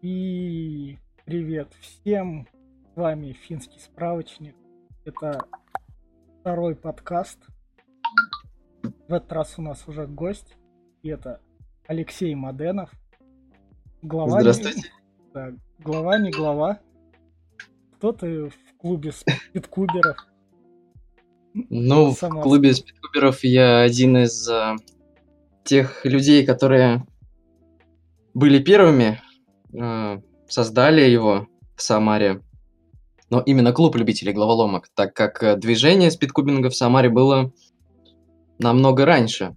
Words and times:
И 0.00 0.96
привет 1.24 1.72
всем, 1.80 2.46
с 2.94 2.96
вами 2.96 3.32
Финский 3.32 3.80
справочник. 3.80 4.54
Это 5.04 5.40
второй 6.38 6.76
подкаст. 6.76 7.40
В 9.08 9.12
этот 9.12 9.32
раз 9.32 9.54
у 9.58 9.62
нас 9.62 9.88
уже 9.88 10.06
гость, 10.06 10.56
и 11.02 11.08
это 11.08 11.40
Алексей 11.88 12.32
Маденов. 12.36 12.92
Глава 14.00 14.40
Здравствуйте. 14.40 14.82
Не, 14.82 15.32
да, 15.34 15.52
глава 15.80 16.18
не 16.18 16.30
глава. 16.30 16.78
Кто 17.96 18.12
ты 18.12 18.50
в 18.50 18.76
клубе 18.76 19.10
спидкуберов? 19.10 20.16
Ну, 21.54 22.12
Сама 22.12 22.40
в 22.40 22.44
клубе 22.44 22.72
спидкуберов 22.72 23.42
я 23.42 23.80
один 23.80 24.16
из 24.18 24.48
а, 24.48 24.76
тех 25.64 26.04
людей, 26.04 26.46
которые 26.46 27.04
были 28.32 28.62
первыми, 28.62 29.20
создали 30.48 31.02
его 31.02 31.46
в 31.76 31.82
Самаре. 31.82 32.42
Но 33.30 33.40
именно 33.40 33.72
клуб 33.72 33.96
любителей 33.96 34.32
главоломок, 34.32 34.88
так 34.94 35.14
как 35.14 35.42
а, 35.42 35.56
движение 35.56 36.10
спидкубинга 36.10 36.70
в 36.70 36.76
Самаре 36.76 37.10
было 37.10 37.52
намного 38.58 39.04
раньше. 39.04 39.54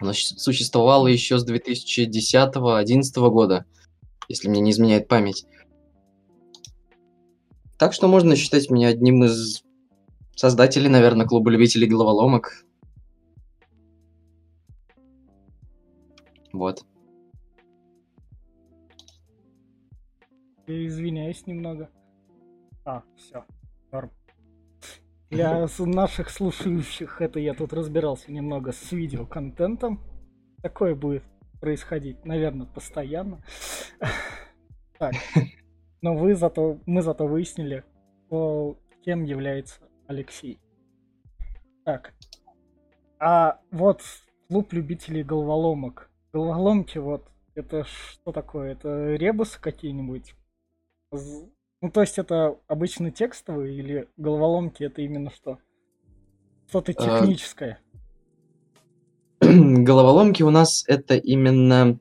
Оно 0.00 0.12
существовало 0.12 1.08
еще 1.08 1.38
с 1.38 1.46
2010-2011 1.50 3.30
года, 3.30 3.64
если 4.28 4.48
мне 4.48 4.60
не 4.60 4.70
изменяет 4.70 5.08
память. 5.08 5.46
Так 7.76 7.92
что 7.92 8.06
можно 8.08 8.36
считать 8.36 8.70
меня 8.70 8.88
одним 8.88 9.24
из 9.24 9.62
создателей, 10.36 10.88
наверное, 10.88 11.26
клуба 11.26 11.50
любителей 11.50 11.88
головоломок. 11.88 12.64
Вот. 16.52 16.84
Извиняюсь 20.86 21.46
немного. 21.46 21.90
А, 22.84 23.02
все, 23.16 23.44
норм. 23.92 24.10
Для 25.30 25.66
наших 25.78 26.30
слушающих 26.30 27.20
это 27.20 27.38
я 27.38 27.52
тут 27.54 27.72
разбирался 27.72 28.32
немного 28.32 28.72
с 28.72 28.92
видеоконтентом. 28.92 30.00
Такое 30.62 30.94
будет 30.94 31.22
происходить, 31.60 32.24
наверное, 32.24 32.66
постоянно. 32.66 33.42
Так. 34.98 35.14
Но 36.02 36.16
вы 36.16 36.34
зато, 36.34 36.80
мы 36.84 37.02
зато 37.02 37.28
выяснили, 37.28 37.84
кто- 38.26 38.80
кем 39.04 39.22
является 39.22 39.80
Алексей. 40.08 40.58
Так. 41.84 42.14
А 43.20 43.60
вот 43.70 44.02
клуб 44.48 44.72
любителей 44.72 45.22
головоломок. 45.22 46.10
Головоломки 46.32 46.98
вот, 46.98 47.30
это 47.54 47.84
что 47.84 48.32
такое? 48.32 48.72
Это 48.72 49.14
ребусы 49.14 49.60
какие-нибудь? 49.60 50.34
Ну, 51.10 51.90
то 51.92 52.00
есть 52.00 52.18
это 52.18 52.56
обычно 52.66 53.10
текстовые 53.10 53.76
или 53.76 54.08
головоломки 54.16 54.82
это 54.82 55.00
именно 55.02 55.30
что? 55.30 55.58
Что-то 56.68 56.92
А, 56.96 57.20
техническое. 57.20 57.78
Головоломки 59.40 60.42
у 60.42 60.50
нас 60.50 60.84
это 60.86 61.16
именно... 61.16 61.98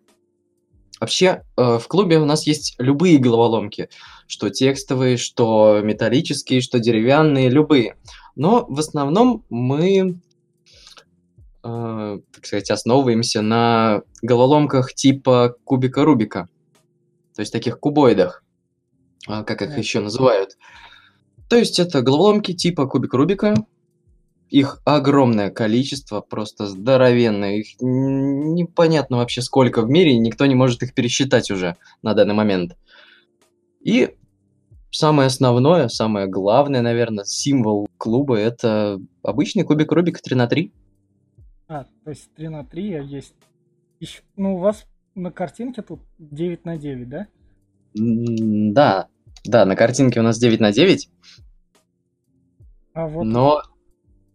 Вообще, 1.00 1.44
э, 1.56 1.78
в 1.78 1.88
клубе 1.88 2.18
у 2.18 2.26
нас 2.26 2.48
есть 2.48 2.76
любые 2.80 3.20
головоломки. 3.20 3.90
Что 4.26 4.50
текстовые, 4.50 5.18
что 5.18 5.80
металлические, 5.84 6.60
что 6.62 6.80
деревянные, 6.80 7.50
любые. 7.50 7.96
Но 8.36 8.66
в 8.68 8.80
основном 8.80 9.46
мы, 9.50 10.20
э, 11.64 12.20
так 12.34 12.46
сказать, 12.46 12.72
основываемся 12.72 13.42
на 13.42 14.02
головоломках 14.24 14.94
типа 14.94 15.56
кубика 15.64 16.04
Рубика. 16.04 16.50
То 17.36 17.42
есть 17.42 17.54
таких 17.54 17.80
кубоидах, 17.80 18.44
как 19.28 19.62
их 19.62 19.78
еще 19.78 20.00
называют. 20.00 20.58
То 21.50 21.56
есть 21.56 21.80
это 21.80 22.02
головоломки 22.02 22.54
типа 22.54 22.88
кубика 22.88 23.18
Рубика. 23.18 23.56
Их 24.50 24.82
огромное 24.86 25.50
количество, 25.50 26.22
просто 26.22 26.68
здоровенное. 26.68 27.58
Их 27.58 27.82
непонятно 27.82 29.18
вообще 29.18 29.42
сколько 29.42 29.82
в 29.82 29.90
мире, 29.90 30.18
никто 30.18 30.46
не 30.46 30.56
может 30.56 30.84
их 30.84 30.94
пересчитать 30.94 31.52
уже 31.52 31.76
на 32.02 32.14
данный 32.14 32.34
момент. 32.34 32.78
И 33.82 34.16
самое 34.90 35.28
основное, 35.28 35.90
самое 35.90 36.28
главное, 36.28 36.82
наверное, 36.82 37.26
символ 37.26 37.88
клуба 37.98 38.38
это 38.38 39.00
обычный 39.22 39.64
кубик 39.64 39.92
Рубика 39.92 40.22
3 40.22 40.36
на 40.36 40.48
3. 40.48 40.72
А, 41.68 41.86
то 42.04 42.10
есть 42.10 42.34
3 42.36 42.48
на 42.50 42.66
3, 42.66 42.94
а 42.94 43.02
есть... 43.02 43.34
Ну, 44.36 44.56
у 44.56 44.60
вас 44.60 44.86
на 45.16 45.32
картинке 45.32 45.82
тут 45.82 46.00
9 46.20 46.66
на 46.66 46.78
9, 46.78 47.10
да? 47.10 47.28
Да, 47.94 49.08
да, 49.50 49.66
на 49.66 49.76
картинке 49.76 50.20
у 50.20 50.24
нас 50.24 50.38
9 50.38 50.60
на 50.60 50.72
9, 50.72 51.10
А 52.94 53.08
вот, 53.08 53.24
но 53.24 53.62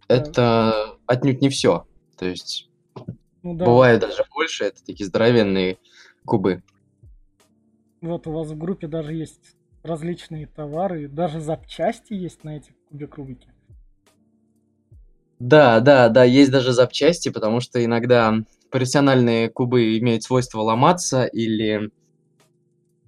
Да. 0.09 0.17
это 0.17 0.99
отнюдь 1.06 1.41
не 1.41 1.49
все. 1.49 1.87
То 2.17 2.27
есть 2.27 2.71
ну 3.43 3.55
да, 3.56 3.65
бывает 3.67 4.01
даже 4.01 4.25
больше, 4.34 4.65
это 4.65 4.84
такие 4.84 5.06
здоровенные 5.06 5.78
кубы. 6.25 6.62
вот 8.01 8.27
у 8.27 8.33
вас 8.33 8.49
в 8.49 8.59
группе 8.59 8.87
даже 8.89 9.15
есть 9.15 9.56
различные 9.83 10.47
товары, 10.47 11.09
даже 11.09 11.41
запчасти 11.41 12.12
есть 12.15 12.45
на 12.45 12.56
эти 12.56 12.75
кубик 12.89 13.17
Рубики. 13.17 13.49
Да, 15.39 15.81
да, 15.81 16.09
да, 16.09 16.22
есть 16.22 16.53
даже 16.53 16.72
запчасти, 16.72 17.28
потому 17.28 17.61
что 17.61 17.84
иногда 17.84 18.33
профессиональные 18.71 19.51
кубы 19.51 19.99
имеют 19.99 20.22
свойство 20.22 20.61
ломаться 20.61 21.25
или 21.25 21.91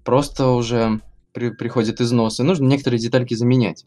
просто 0.04 0.48
уже 0.48 1.00
при- 1.34 1.50
приходит 1.50 2.00
износ, 2.00 2.40
и 2.40 2.44
нужно 2.44 2.66
некоторые 2.66 3.00
детальки 3.00 3.34
заменять. 3.34 3.84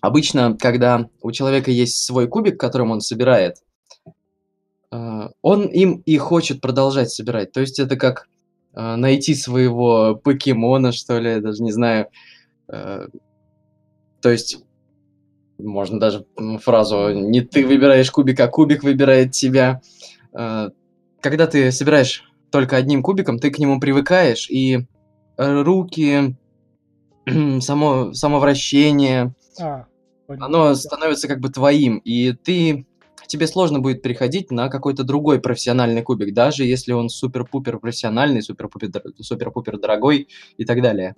Обычно, 0.00 0.56
когда 0.56 1.10
у 1.20 1.30
человека 1.32 1.70
есть 1.70 2.02
свой 2.02 2.26
кубик, 2.26 2.58
которым 2.58 2.92
он 2.92 3.02
собирает, 3.02 3.56
э, 4.92 5.28
он 5.42 5.66
им 5.66 6.02
и 6.06 6.16
хочет 6.16 6.62
продолжать 6.62 7.10
собирать. 7.10 7.52
То 7.52 7.60
есть 7.60 7.78
это 7.78 7.96
как 7.96 8.28
э, 8.72 8.96
найти 8.96 9.34
своего 9.34 10.14
покемона, 10.14 10.92
что 10.92 11.18
ли, 11.18 11.32
я 11.32 11.40
даже 11.40 11.62
не 11.62 11.72
знаю. 11.72 12.06
Э, 12.68 13.08
То 14.22 14.30
есть 14.30 14.64
можно 15.58 16.00
даже 16.00 16.24
фразу 16.62 17.10
«не 17.12 17.42
ты 17.42 17.66
выбираешь 17.66 18.10
кубик, 18.10 18.40
а 18.40 18.48
кубик 18.48 18.82
выбирает 18.82 19.32
тебя». 19.32 19.82
Когда 20.32 21.46
ты 21.46 21.70
собираешь 21.70 22.24
только 22.50 22.76
одним 22.76 23.02
кубиком, 23.02 23.38
ты 23.38 23.50
к 23.50 23.58
нему 23.58 23.78
привыкаешь, 23.80 24.48
и 24.48 24.86
руки, 25.40 26.36
само, 27.60 28.12
само 28.12 28.38
вращение, 28.38 29.34
А, 29.60 29.86
оно 30.28 30.74
становится 30.74 31.28
как 31.28 31.40
бы 31.40 31.48
твоим, 31.48 31.98
и 31.98 32.32
ты 32.32 32.86
тебе 33.26 33.46
сложно 33.46 33.78
будет 33.78 34.02
переходить 34.02 34.50
на 34.50 34.68
какой-то 34.68 35.04
другой 35.04 35.40
профессиональный 35.40 36.02
кубик, 36.02 36.34
даже 36.34 36.64
если 36.64 36.92
он 36.92 37.08
супер-пупер 37.08 37.78
профессиональный, 37.78 38.42
супер-пупер, 38.42 38.90
супер-пупер 39.20 39.78
дорогой 39.78 40.28
и 40.56 40.64
так 40.64 40.82
далее. 40.82 41.14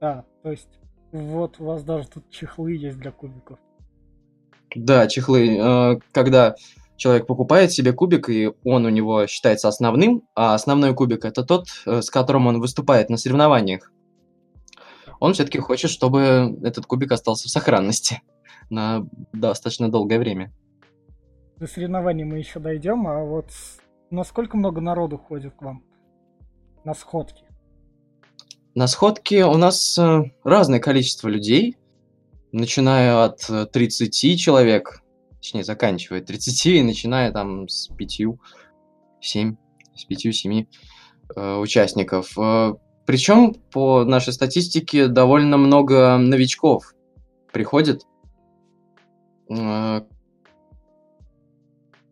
Да, 0.00 0.24
то 0.42 0.50
есть 0.50 0.68
вот 1.10 1.56
у 1.58 1.64
вас 1.64 1.82
даже 1.82 2.06
тут 2.08 2.30
чехлы 2.30 2.74
есть 2.74 2.98
для 2.98 3.10
кубиков. 3.10 3.58
Да, 4.74 5.06
чехлы. 5.06 5.56
э, 5.58 5.98
Когда 6.12 6.54
человек 6.98 7.26
покупает 7.26 7.72
себе 7.72 7.92
кубик, 7.92 8.28
и 8.28 8.50
он 8.64 8.84
у 8.84 8.88
него 8.90 9.26
считается 9.26 9.68
основным, 9.68 10.24
а 10.34 10.54
основной 10.54 10.94
кубик 10.94 11.24
это 11.24 11.44
тот, 11.44 11.68
э, 11.86 12.02
с 12.02 12.10
которым 12.10 12.48
он 12.48 12.60
выступает 12.60 13.08
на 13.08 13.16
соревнованиях. 13.16 13.90
Он 15.20 15.32
все-таки 15.32 15.58
хочет, 15.58 15.90
чтобы 15.90 16.58
этот 16.62 16.86
кубик 16.86 17.12
остался 17.12 17.48
в 17.48 17.50
сохранности 17.50 18.20
на 18.70 19.06
достаточно 19.32 19.90
долгое 19.90 20.18
время. 20.18 20.52
До 21.56 21.66
соревнований 21.66 22.24
мы 22.24 22.38
еще 22.38 22.60
дойдем, 22.60 23.06
а 23.06 23.24
вот 23.24 23.50
насколько 24.10 24.56
много 24.56 24.80
народу 24.80 25.18
ходит 25.18 25.54
к 25.54 25.62
вам 25.62 25.82
на 26.84 26.94
сходки? 26.94 27.44
На 28.74 28.86
сходке 28.86 29.44
у 29.44 29.56
нас 29.56 29.96
э, 29.98 30.24
разное 30.44 30.78
количество 30.78 31.28
людей, 31.28 31.76
начиная 32.52 33.24
от 33.24 33.48
э, 33.48 33.66
30 33.66 34.38
человек, 34.38 35.02
точнее, 35.40 35.64
заканчивая 35.64 36.20
30 36.20 36.66
и 36.66 36.82
начиная 36.82 37.32
там 37.32 37.68
с 37.68 37.88
5, 37.88 38.20
7, 39.20 39.56
с 39.94 40.08
5-7 40.08 40.66
участников. 41.60 42.36
Причем 43.08 43.54
по 43.72 44.04
нашей 44.04 44.34
статистике 44.34 45.08
довольно 45.08 45.56
много 45.56 46.18
новичков 46.18 46.94
приходит 47.54 48.02
э, 49.48 50.02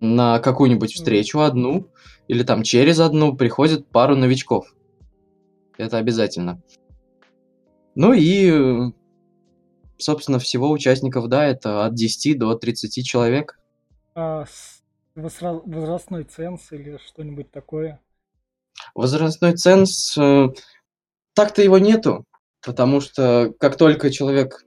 на 0.00 0.38
какую-нибудь 0.38 0.94
встречу 0.94 1.40
одну 1.40 1.90
или 2.28 2.42
там 2.44 2.62
через 2.62 2.98
одну 2.98 3.36
приходит 3.36 3.86
пару 3.88 4.16
новичков. 4.16 4.74
Это 5.76 5.98
обязательно. 5.98 6.62
Ну 7.94 8.14
и, 8.14 8.50
э, 8.50 8.92
собственно, 9.98 10.38
всего 10.38 10.70
участников, 10.70 11.28
да, 11.28 11.44
это 11.46 11.86
от 11.86 11.94
10 11.94 12.38
до 12.38 12.54
30 12.54 13.04
человек. 13.04 13.58
А 14.14 14.44
возрастной 15.14 16.24
ценз 16.24 16.72
или 16.72 16.98
что-нибудь 17.06 17.50
такое? 17.50 18.00
Возрастной 18.94 19.54
ценз, 19.54 20.16
э, 20.18 20.48
так-то 21.34 21.62
его 21.62 21.78
нету, 21.78 22.24
потому 22.64 23.00
что 23.00 23.54
как 23.58 23.76
только 23.76 24.10
человек 24.10 24.66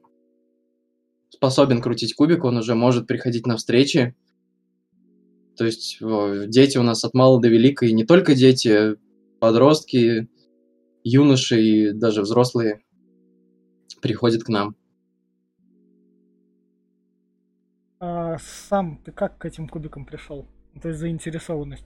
способен 1.29 1.81
крутить 1.81 2.15
кубик, 2.15 2.43
он 2.43 2.57
уже 2.57 2.75
может 2.75 3.07
приходить 3.07 3.45
на 3.45 3.57
встречи. 3.57 4.15
То 5.55 5.65
есть 5.65 5.99
дети 5.99 6.77
у 6.77 6.83
нас 6.83 7.03
от 7.03 7.13
мала 7.13 7.39
до 7.39 7.49
велика, 7.49 7.85
и 7.85 7.93
не 7.93 8.05
только 8.05 8.33
дети, 8.33 8.95
подростки, 9.39 10.29
юноши 11.03 11.61
и 11.61 11.91
даже 11.91 12.21
взрослые 12.21 12.81
приходят 14.01 14.43
к 14.43 14.49
нам. 14.49 14.75
А 18.29 18.37
сам 18.37 18.99
ты 19.03 19.11
как 19.11 19.39
к 19.39 19.45
этим 19.45 19.67
кубикам 19.67 20.05
пришел? 20.05 20.45
То 20.83 20.89
есть 20.89 20.99
заинтересованность? 20.99 21.85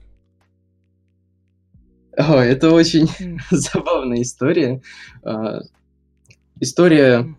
О, 2.18 2.34
это 2.34 2.70
очень 2.70 3.04
mm. 3.06 3.38
забавная 3.50 4.20
история. 4.20 4.82
А, 5.22 5.60
история 6.60 7.34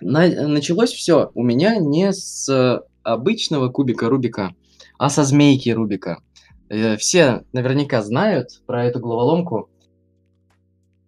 На, 0.00 0.26
началось 0.48 0.92
все 0.92 1.30
у 1.34 1.42
меня 1.42 1.76
не 1.76 2.14
с 2.14 2.82
обычного 3.02 3.68
кубика 3.68 4.08
Рубика, 4.08 4.54
а 4.96 5.10
со 5.10 5.24
змейки 5.24 5.68
Рубика. 5.68 6.22
Э, 6.70 6.96
все 6.96 7.44
наверняка 7.52 8.00
знают 8.00 8.62
про 8.64 8.86
эту 8.86 9.00
головоломку. 9.00 9.68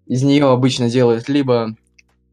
Из 0.04 0.22
нее 0.22 0.50
обычно 0.50 0.90
делают 0.90 1.30
либо 1.30 1.74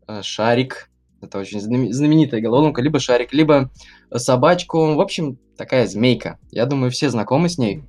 э, 0.07 0.21
шарик, 0.21 0.88
это 1.21 1.39
очень 1.39 1.59
знаменитая 1.59 2.41
головоломка, 2.41 2.81
либо 2.81 2.99
шарик, 2.99 3.33
либо 3.33 3.71
собачку. 4.15 4.93
В 4.93 5.01
общем, 5.01 5.37
такая 5.57 5.87
змейка. 5.87 6.39
Я 6.51 6.65
думаю, 6.65 6.91
все 6.91 7.09
знакомы 7.09 7.49
с 7.49 7.57
ней. 7.57 7.83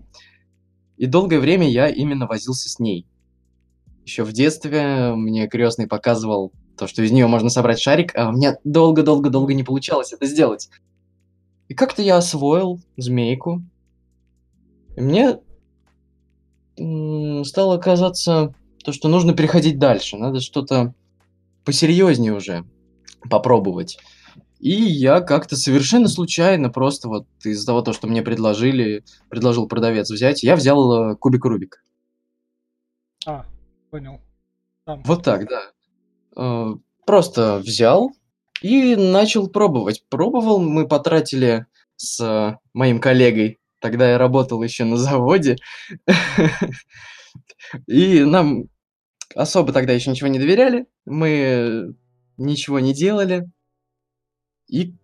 И 0.97 1.07
долгое 1.07 1.39
время 1.41 1.69
я 1.69 1.89
именно 1.89 2.27
возился 2.27 2.69
с 2.69 2.79
ней. 2.79 3.07
Еще 4.05 4.25
в 4.25 4.33
детстве 4.33 5.15
мне 5.15 5.47
крестный 5.49 5.87
показывал 5.87 6.53
то, 6.77 6.87
что 6.87 7.03
из 7.03 7.13
нее 7.13 7.27
можно 7.27 7.51
собрать 7.51 7.81
шарик, 7.81 8.17
а 8.17 8.29
у 8.29 8.33
меня 8.33 8.57
долго-долго-долго 8.65 9.55
не 9.55 9.63
получалось 9.63 10.13
это 10.13 10.27
сделать. 10.27 10.69
И 11.69 11.75
как-то 11.75 12.03
я 12.03 12.17
освоил 12.17 12.81
змейку. 12.97 13.63
И 14.97 15.01
мне 15.01 15.39
стало 17.45 17.79
казаться 17.79 18.55
то, 18.83 18.93
что 18.93 19.09
нужно 19.09 19.35
переходить 19.35 19.79
дальше. 19.79 20.17
Надо 20.17 20.41
что-то 20.41 20.95
посерьезнее 21.65 22.33
уже 22.33 22.65
попробовать. 23.29 23.99
И 24.61 24.73
я 24.73 25.21
как-то 25.21 25.57
совершенно 25.57 26.07
случайно, 26.07 26.69
просто 26.69 27.09
вот 27.09 27.27
из-за 27.43 27.67
того, 27.67 27.81
то, 27.81 27.95
что 27.95 28.07
мне 28.07 28.23
предложили, 28.23 29.05
предложил 29.31 29.67
продавец 29.67 30.11
взять, 30.11 30.43
я 30.43 30.55
взял 30.55 31.13
э, 31.13 31.17
кубик 31.17 31.45
Рубик. 31.47 31.83
А, 33.27 33.47
понял. 33.91 34.21
Там. 34.85 35.03
Вот 35.05 35.25
так, 35.25 35.49
да. 35.49 35.63
Э, 36.37 36.75
просто 37.07 37.59
взял 37.59 38.13
и 38.61 38.97
начал 38.97 39.49
пробовать. 39.49 40.05
Пробовал, 40.11 40.61
мы 40.61 40.87
потратили 40.87 41.67
с 41.97 42.59
моим 42.75 43.01
коллегой, 43.01 43.61
тогда 43.79 44.11
я 44.11 44.19
работал 44.19 44.63
еще 44.63 44.85
на 44.85 44.97
заводе, 44.99 45.57
и 47.87 48.25
нам 48.25 48.65
особо 49.35 49.73
тогда 49.73 49.93
еще 49.93 50.11
ничего 50.11 50.29
не 50.29 50.39
доверяли, 50.39 50.87
мы 51.07 51.95
ничего 52.41 52.81
не 52.81 52.93
делали, 52.93 53.49
и 54.69 54.95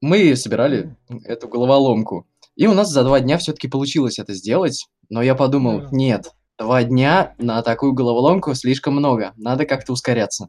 мы 0.00 0.36
собирали 0.36 0.96
эту 1.24 1.48
головоломку. 1.48 2.26
И 2.56 2.66
у 2.66 2.74
нас 2.74 2.90
за 2.90 3.02
два 3.04 3.20
дня 3.20 3.38
все-таки 3.38 3.68
получилось 3.68 4.18
это 4.18 4.34
сделать, 4.34 4.86
но 5.08 5.22
я 5.22 5.34
подумал, 5.34 5.88
нет, 5.90 6.34
Два 6.56 6.84
дня 6.84 7.34
на 7.38 7.62
такую 7.62 7.94
головоломку 7.94 8.54
слишком 8.54 8.94
много, 8.94 9.32
надо 9.36 9.66
как-то 9.66 9.92
ускоряться. 9.92 10.48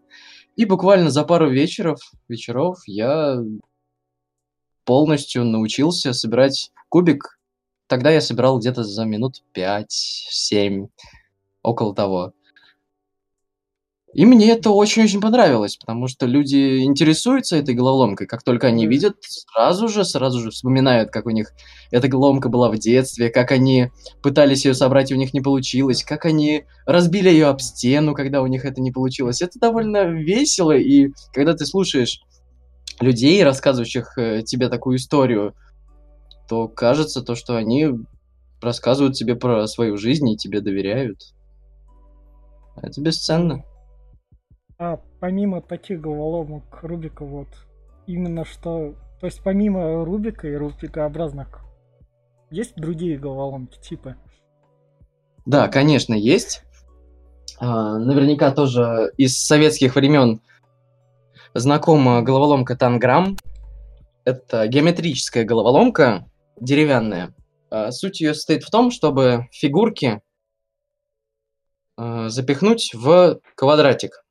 И 0.56 0.66
буквально 0.66 1.10
за 1.10 1.24
пару 1.24 1.50
вечеров, 1.50 2.00
вечеров 2.28 2.78
я 2.86 3.40
полностью 4.84 5.44
научился 5.44 6.14
собирать 6.14 6.72
кубик. 6.90 7.40
Тогда 7.88 8.12
я 8.12 8.22
собирал 8.22 8.60
где-то 8.60 8.84
за 8.84 9.04
минут 9.06 9.44
5-7, 9.56 10.90
около 11.64 11.96
того. 11.96 12.34
И 14.16 14.26
мне 14.26 14.52
это 14.52 14.70
очень-очень 14.70 15.20
понравилось, 15.20 15.76
потому 15.76 16.08
что 16.08 16.26
люди 16.26 16.86
интересуются 16.86 17.58
этой 17.58 17.76
головоломкой. 17.76 18.28
Как 18.28 18.44
только 18.44 18.68
они 18.68 18.88
видят, 18.88 19.18
сразу 19.20 19.90
же, 19.90 20.06
сразу 20.06 20.40
же 20.40 20.52
вспоминают, 20.52 21.12
как 21.12 21.26
у 21.26 21.32
них 21.32 21.52
эта 21.92 22.08
головоломка 22.08 22.48
была 22.48 22.72
в 22.72 22.78
детстве, 22.78 23.30
как 23.30 23.52
они 23.52 23.92
пытались 24.24 24.64
ее 24.64 24.74
собрать, 24.74 25.12
и 25.12 25.14
у 25.14 25.18
них 25.18 25.34
не 25.34 25.42
получилось, 25.42 26.02
как 26.02 26.24
они 26.24 26.64
разбили 26.86 27.28
ее 27.28 27.48
об 27.48 27.60
стену, 27.60 28.16
когда 28.16 28.42
у 28.42 28.48
них 28.48 28.64
это 28.64 28.80
не 28.80 28.94
получилось. 28.94 29.42
Это 29.42 29.60
довольно 29.60 30.06
весело, 30.06 30.72
и 30.72 31.10
когда 31.34 31.54
ты 31.54 31.66
слушаешь 31.66 32.22
людей, 33.02 33.44
рассказывающих 33.44 34.18
э, 34.18 34.44
тебе 34.44 34.70
такую 34.70 34.96
историю, 34.96 35.56
то 36.48 36.70
кажется 36.70 37.22
то, 37.22 37.36
что 37.36 37.58
они 37.58 37.90
рассказывают 38.62 39.18
тебе 39.18 39.36
про 39.36 39.68
свою 39.68 39.98
жизнь 39.98 40.30
и 40.30 40.38
тебе 40.38 40.62
доверяют. 40.62 41.34
Это 42.82 43.02
бесценно. 43.02 43.66
А 44.77 45.00
помимо 45.19 45.62
таких 45.62 46.01
головоломок 46.01 46.83
Рубика, 46.83 47.24
вот 47.24 47.48
именно 48.07 48.44
что... 48.44 48.95
То 49.22 49.27
есть 49.27 49.42
помимо 49.42 50.04
Рубика 50.04 50.48
и 50.48 50.56
Рубикообразных, 50.56 51.62
есть 52.51 52.75
другие 52.75 53.18
головоломки, 53.18 53.80
типа? 53.80 54.18
Да, 55.45 55.68
конечно, 55.69 56.13
есть. 56.13 56.63
А, 57.60 57.98
наверняка 57.98 58.51
тоже 58.51 59.13
из 59.18 59.39
советских 59.39 59.95
времен 59.95 60.42
знакома 61.54 62.22
головоломка 62.22 62.75
Танграм. 62.75 63.38
Это 64.25 64.68
геометрическая 64.68 65.45
головоломка, 65.45 66.25
деревянная. 66.60 67.33
А, 67.69 67.92
суть 67.92 68.19
ее 68.19 68.33
состоит 68.33 68.63
в 68.63 68.72
том, 68.72 68.92
чтобы 68.92 69.48
фигурки 69.51 70.22
а, 71.95 72.27
запихнуть 72.27 72.92
в 72.94 73.39
квадратик 73.56 74.25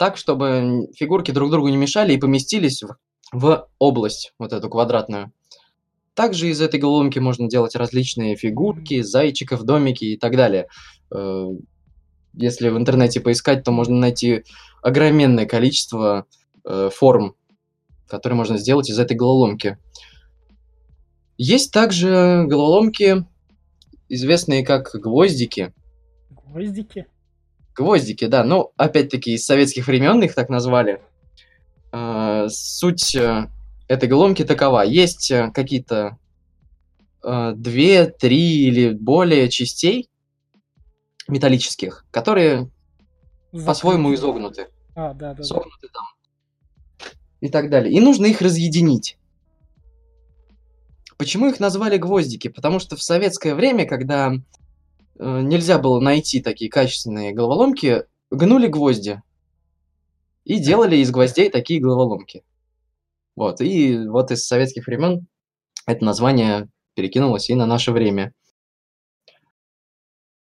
так, 0.00 0.16
чтобы 0.16 0.88
фигурки 0.96 1.30
друг 1.30 1.50
другу 1.50 1.68
не 1.68 1.76
мешали 1.76 2.14
и 2.14 2.18
поместились 2.18 2.82
в, 2.82 2.96
в 3.32 3.68
область, 3.78 4.32
вот 4.38 4.54
эту 4.54 4.70
квадратную. 4.70 5.30
Также 6.14 6.48
из 6.48 6.62
этой 6.62 6.80
головоломки 6.80 7.18
можно 7.18 7.50
делать 7.50 7.76
различные 7.76 8.34
фигурки, 8.34 9.02
зайчиков, 9.02 9.62
домики 9.62 10.04
и 10.06 10.16
так 10.16 10.36
далее. 10.36 10.68
Э, 11.14 11.48
если 12.32 12.70
в 12.70 12.78
интернете 12.78 13.20
поискать, 13.20 13.62
то 13.62 13.72
можно 13.72 13.94
найти 13.94 14.44
огроменное 14.80 15.44
количество 15.44 16.24
э, 16.64 16.88
форм, 16.90 17.34
которые 18.08 18.38
можно 18.38 18.56
сделать 18.56 18.88
из 18.88 18.98
этой 18.98 19.18
головоломки. 19.18 19.76
Есть 21.36 21.74
также 21.74 22.46
головоломки, 22.48 23.26
известные 24.08 24.64
как 24.64 24.92
гвоздики. 24.94 25.74
Гвоздики? 26.30 27.04
Гвоздики, 27.80 28.26
да. 28.26 28.44
Ну, 28.44 28.72
опять-таки, 28.76 29.32
из 29.32 29.46
советских 29.46 29.86
времен 29.86 30.22
их 30.22 30.34
так 30.34 30.50
назвали. 30.50 31.00
А, 31.92 32.46
суть 32.50 33.14
э, 33.14 33.48
этой 33.88 34.06
головки 34.06 34.44
такова. 34.44 34.82
Есть 34.82 35.30
э, 35.30 35.50
какие-то 35.50 36.18
э, 37.24 37.52
две, 37.56 38.04
три 38.04 38.66
или 38.66 38.92
более 38.92 39.48
частей 39.48 40.10
металлических, 41.26 42.04
которые 42.10 42.70
по-своему 43.50 44.12
изогнуты. 44.14 44.68
А, 44.94 45.14
да, 45.14 45.32
да. 45.32 45.42
Согнуты 45.42 45.88
там. 45.90 46.04
И 47.40 47.48
так 47.48 47.70
далее. 47.70 47.94
И 47.94 47.98
нужно 47.98 48.26
их 48.26 48.42
разъединить. 48.42 49.16
Почему 51.16 51.48
их 51.48 51.60
назвали 51.60 51.96
гвоздики? 51.96 52.48
Потому 52.48 52.78
что 52.78 52.96
в 52.96 53.02
советское 53.02 53.54
время, 53.54 53.86
когда 53.86 54.34
Э, 54.34 54.59
нельзя 55.20 55.78
было 55.78 56.00
найти 56.00 56.40
такие 56.40 56.70
качественные 56.70 57.32
головоломки, 57.32 58.04
гнули 58.30 58.68
гвозди 58.68 59.22
и 60.44 60.58
делали 60.58 60.96
из 60.96 61.10
гвоздей 61.10 61.50
такие 61.50 61.80
головоломки. 61.80 62.42
Вот, 63.36 63.60
и 63.60 64.08
вот 64.08 64.30
из 64.30 64.46
советских 64.46 64.86
времен 64.86 65.26
это 65.86 66.04
название 66.04 66.68
перекинулось 66.94 67.50
и 67.50 67.54
на 67.54 67.66
наше 67.66 67.92
время. 67.92 68.32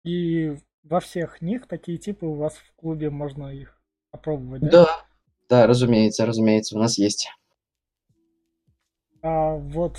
И 0.03 0.57
во 0.83 0.99
всех 1.01 1.41
них 1.41 1.67
такие 1.67 1.97
типы 1.97 2.25
у 2.25 2.35
вас 2.35 2.55
в 2.55 2.73
клубе 2.75 3.09
можно 3.09 3.47
их 3.47 3.81
попробовать, 4.11 4.61
да? 4.61 4.69
Да, 4.69 5.05
да, 5.49 5.67
разумеется, 5.67 6.25
разумеется, 6.25 6.77
у 6.77 6.79
нас 6.79 6.97
есть. 6.97 7.29
А 9.21 9.55
вот, 9.55 9.97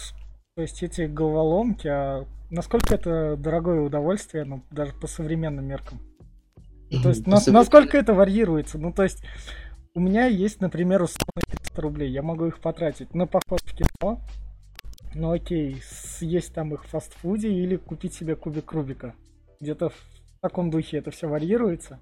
то 0.55 0.63
есть 0.63 0.83
эти 0.83 1.03
головоломки, 1.03 1.87
а 1.87 2.27
насколько 2.51 2.95
это 2.95 3.37
дорогое 3.37 3.81
удовольствие, 3.81 4.45
ну, 4.45 4.63
даже 4.71 4.93
по 4.93 5.07
современным 5.07 5.67
меркам? 5.67 6.01
То 7.03 7.11
есть, 7.11 7.27
на, 7.27 7.39
насколько 7.47 7.97
это 7.97 8.15
варьируется? 8.15 8.79
Ну, 8.79 8.93
то 8.93 9.05
есть, 9.05 9.23
у 9.95 10.01
меня 10.01 10.27
есть, 10.27 10.61
например, 10.61 11.03
условно 11.03 11.43
500 11.51 11.79
рублей. 11.79 12.11
Я 12.11 12.23
могу 12.23 12.47
их 12.47 12.61
потратить 12.61 13.15
на 13.15 13.27
поход 13.27 13.61
в 13.63 13.75
кино. 13.75 14.21
Ну, 15.15 15.33
окей, 15.33 15.81
съесть 15.83 16.53
там 16.55 16.75
их 16.75 16.85
в 16.85 16.89
фастфуде 16.89 17.49
или 17.49 17.77
купить 17.77 18.15
себе 18.15 18.37
кубик 18.37 18.73
Рубика. 18.73 19.15
Где-то 19.61 19.91
в 19.91 19.95
таком 20.41 20.71
духе 20.71 20.99
это 20.99 21.11
все 21.11 21.29
варьируется. 21.29 22.01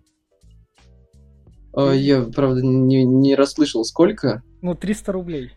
А, 1.75 1.93
Я, 1.93 2.23
правда, 2.23 2.62
не, 2.62 3.05
не 3.05 3.35
расслышал, 3.35 3.85
сколько? 3.85 4.43
Ну, 4.62 4.75
300 4.75 5.12
рублей. 5.12 5.52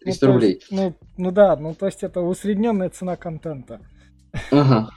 300 0.00 0.26
ну, 0.26 0.32
рублей. 0.32 0.54
Есть, 0.54 0.70
ну, 0.70 0.94
ну 1.16 1.30
да, 1.30 1.56
ну 1.56 1.74
то 1.74 1.86
есть 1.86 2.02
это 2.02 2.20
усредненная 2.20 2.90
цена 2.90 3.16
контента. 3.16 3.80
Ага. 4.50 4.90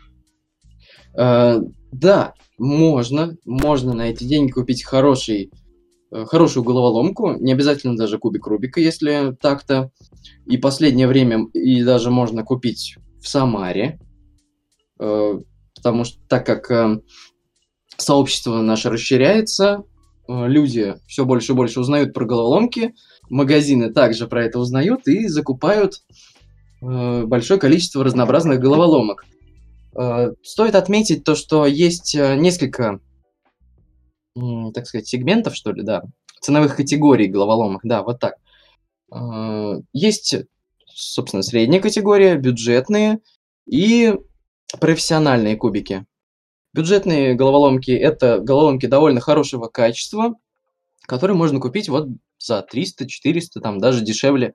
А, 1.16 1.60
да, 1.92 2.34
можно, 2.58 3.36
можно 3.46 3.94
на 3.94 4.10
эти 4.10 4.24
деньги 4.24 4.52
купить 4.52 4.84
хороший, 4.84 5.52
э, 6.12 6.26
хорошую 6.26 6.64
головоломку, 6.64 7.34
не 7.34 7.54
обязательно 7.54 7.96
даже 7.96 8.20
кубик 8.20 8.48
Рубика, 8.48 8.80
если 8.80 9.36
так-то. 9.42 9.92
И 10.46 10.58
последнее 10.58 11.08
время 11.08 11.48
и 11.54 11.84
даже 11.84 12.12
можно 12.12 12.44
купить 12.44 12.96
в 13.22 13.28
Самаре, 13.28 14.00
э, 15.00 15.40
потому 15.76 16.04
что 16.04 16.20
так 16.28 16.46
как 16.46 16.70
э, 16.72 17.02
сообщество 17.98 18.62
наше 18.62 18.90
расширяется, 18.90 19.84
э, 20.28 20.48
люди 20.48 20.96
все 21.08 21.26
больше 21.26 21.54
и 21.54 21.56
больше 21.56 21.80
узнают 21.80 22.14
про 22.14 22.26
головоломки, 22.26 22.94
магазины 23.30 23.92
также 23.92 24.28
про 24.28 24.46
это 24.46 24.60
узнают 24.60 25.08
и 25.08 25.28
закупают 25.28 25.96
э, 25.96 26.14
большое 26.82 27.60
количество 27.60 28.04
разнообразных 28.04 28.60
головоломок. 28.60 29.26
Э, 30.00 30.32
Стоит 30.44 30.76
отметить 30.76 31.24
то, 31.24 31.36
что 31.36 31.66
есть 31.66 32.16
э, 32.16 32.36
несколько, 32.36 33.00
так 34.74 34.88
сказать, 34.88 35.08
сегментов, 35.08 35.56
что 35.56 35.72
ли, 35.72 35.84
да, 35.84 36.04
ценовых 36.42 36.76
категорий 36.76 37.28
головоломок, 37.28 37.82
да, 37.84 38.04
вот 38.04 38.20
так. 38.20 38.36
Э, 39.14 39.82
Есть, 39.94 40.36
собственно, 40.86 41.44
средняя 41.44 41.82
категория, 41.82 42.36
бюджетные 42.36 43.20
и 43.66 44.16
профессиональные 44.80 45.58
кубики. 45.58 46.06
Бюджетные 46.74 47.34
головоломки– 47.34 47.92
это 47.92 48.40
головоломки 48.40 48.86
довольно 48.86 49.20
хорошего 49.20 49.68
качества, 49.68 50.36
которые 51.08 51.36
можно 51.36 51.60
купить 51.60 51.90
вот 51.90 52.10
за 52.38 52.62
300, 52.62 53.08
400, 53.08 53.60
там 53.60 53.80
даже 53.80 54.04
дешевле 54.04 54.54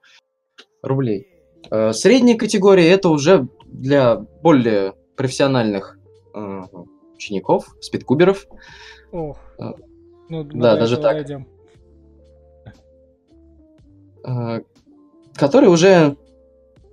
рублей. 0.80 1.33
Э, 1.70 1.92
Средняя 1.92 2.36
категория– 2.36 2.88
это 2.90 3.08
уже 3.08 3.48
для 3.66 4.16
более 4.16 4.94
профессиональных 5.16 5.98
э, 6.34 6.62
учеников, 7.14 7.74
спидкуберов. 7.80 8.46
Ох. 9.12 9.38
А, 9.58 9.74
Ну, 10.28 10.44
да, 10.44 10.76
даже 10.76 10.96
так. 10.96 11.16
дойдем. 11.16 11.48
э, 14.26 14.60
которые 15.34 15.70
уже 15.70 16.16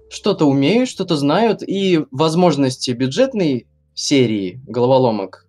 что-то 0.09 0.45
умеют, 0.45 0.89
что-то 0.89 1.15
знают, 1.15 1.63
и 1.65 2.05
возможности 2.11 2.91
бюджетной 2.91 3.67
серии 3.93 4.61
головоломок 4.67 5.47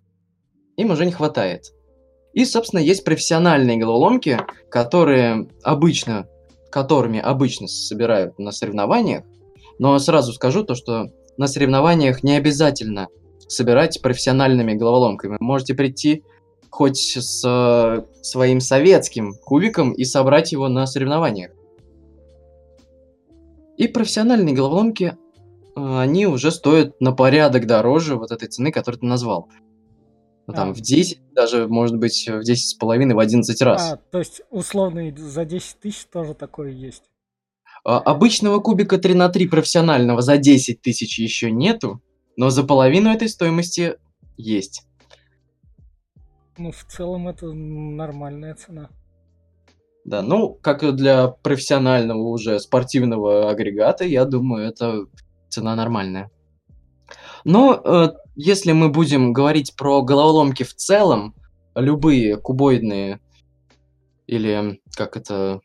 им 0.76 0.90
уже 0.90 1.04
не 1.06 1.12
хватает. 1.12 1.72
И, 2.32 2.44
собственно, 2.44 2.80
есть 2.80 3.04
профессиональные 3.04 3.76
головоломки, 3.76 4.38
которые 4.70 5.48
обычно, 5.62 6.26
которыми 6.72 7.20
обычно 7.20 7.68
собирают 7.68 8.38
на 8.38 8.50
соревнованиях, 8.50 9.24
но 9.78 9.98
сразу 9.98 10.32
скажу 10.32 10.64
то, 10.64 10.74
что 10.74 11.08
на 11.36 11.46
соревнованиях 11.46 12.22
не 12.22 12.36
обязательно 12.36 13.08
собирать 13.46 14.00
профессиональными 14.00 14.72
головоломками. 14.72 15.36
Можете 15.40 15.74
прийти 15.74 16.24
хоть 16.70 16.98
с 16.98 17.44
э, 17.46 18.02
своим 18.22 18.60
советским 18.60 19.34
кубиком 19.44 19.92
и 19.92 20.04
собрать 20.04 20.52
его 20.52 20.68
на 20.68 20.86
соревнованиях. 20.86 21.52
И 23.76 23.88
профессиональные 23.88 24.54
головоломки, 24.54 25.16
э, 25.76 25.98
они 25.98 26.26
уже 26.26 26.50
стоят 26.50 26.98
на 27.00 27.12
порядок 27.12 27.66
дороже 27.66 28.16
вот 28.16 28.32
этой 28.32 28.48
цены, 28.48 28.72
которую 28.72 29.00
ты 29.00 29.06
назвал. 29.06 29.48
Ну, 30.46 30.54
там 30.54 30.70
А. 30.70 30.74
в 30.74 30.80
10, 30.80 31.20
даже, 31.32 31.68
может 31.68 31.96
быть, 31.98 32.28
в 32.28 32.42
10 32.42 32.70
с 32.70 32.74
половиной, 32.74 33.14
в 33.14 33.18
11 33.18 33.62
раз. 33.62 33.92
А, 33.92 33.96
то 33.96 34.18
есть 34.18 34.42
условный 34.50 35.16
за 35.16 35.44
10 35.44 35.80
тысяч 35.80 36.04
тоже 36.06 36.34
такое 36.34 36.70
есть. 36.70 37.04
А, 37.84 37.98
Обычного 37.98 38.58
кубика 38.60 38.98
3 38.98 39.14
на 39.14 39.28
3 39.28 39.48
профессионального 39.48 40.20
за 40.20 40.36
10 40.36 40.82
тысяч 40.82 41.18
еще 41.18 41.50
нету, 41.50 42.02
но 42.36 42.50
за 42.50 42.64
половину 42.64 43.10
этой 43.10 43.28
стоимости 43.28 43.96
есть. 44.36 44.86
Ну, 46.58 46.70
в 46.70 46.84
целом 46.84 47.28
это 47.28 47.52
нормальная 47.52 48.54
цена. 48.54 48.90
Да, 50.04 50.22
ну, 50.22 50.54
как 50.54 50.82
и 50.82 50.92
для 50.92 51.28
профессионального 51.28 52.22
уже 52.22 52.58
спортивного 52.58 53.50
агрегата, 53.50 54.04
я 54.04 54.24
думаю, 54.24 54.68
это 54.68 55.06
цена 55.48 55.76
нормальная. 55.76 56.30
Но 57.44 57.74
э, 57.74 58.08
если 58.36 58.72
мы 58.72 58.88
будем 58.88 59.32
говорить 59.32 59.74
про 59.76 60.02
головоломки 60.02 60.62
в 60.62 60.74
целом, 60.74 61.34
любые 61.74 62.36
кубоидные 62.36 63.20
или 64.26 64.80
как 64.96 65.16
это 65.16 65.60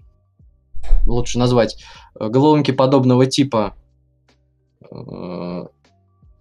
лучше 1.06 1.40
назвать, 1.40 1.84
э, 2.20 2.28
головоломки 2.28 2.72
подобного 2.72 3.26
типа, 3.26 3.76
э, 4.90 5.66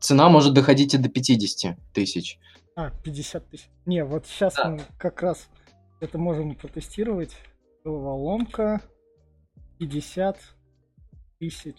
цена 0.01 0.29
может 0.29 0.55
доходить 0.55 0.95
и 0.95 0.99
до 0.99 1.09
50 1.09 1.77
тысяч. 1.93 2.39
А, 2.75 2.91
50 2.91 3.49
тысяч. 3.49 3.69
Не, 3.87 4.05
вот 4.05 4.27
сейчас 4.27 4.55
Да. 4.55 4.71
мы 4.71 4.81
как 4.99 5.23
раз 5.23 5.49
это 6.01 6.19
можем 6.19 6.55
протестировать. 6.55 7.37
Головоломка 7.85 8.83
50 9.79 10.39
тысяч 11.39 11.77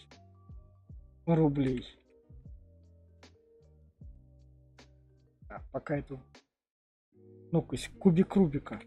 рублей. 1.26 1.86
А, 5.58 5.62
пока 5.72 5.98
это... 5.98 6.20
Ну-ка, 7.52 7.78
с- 7.78 7.88
кубик 8.00 8.36
Рубика. 8.36 8.80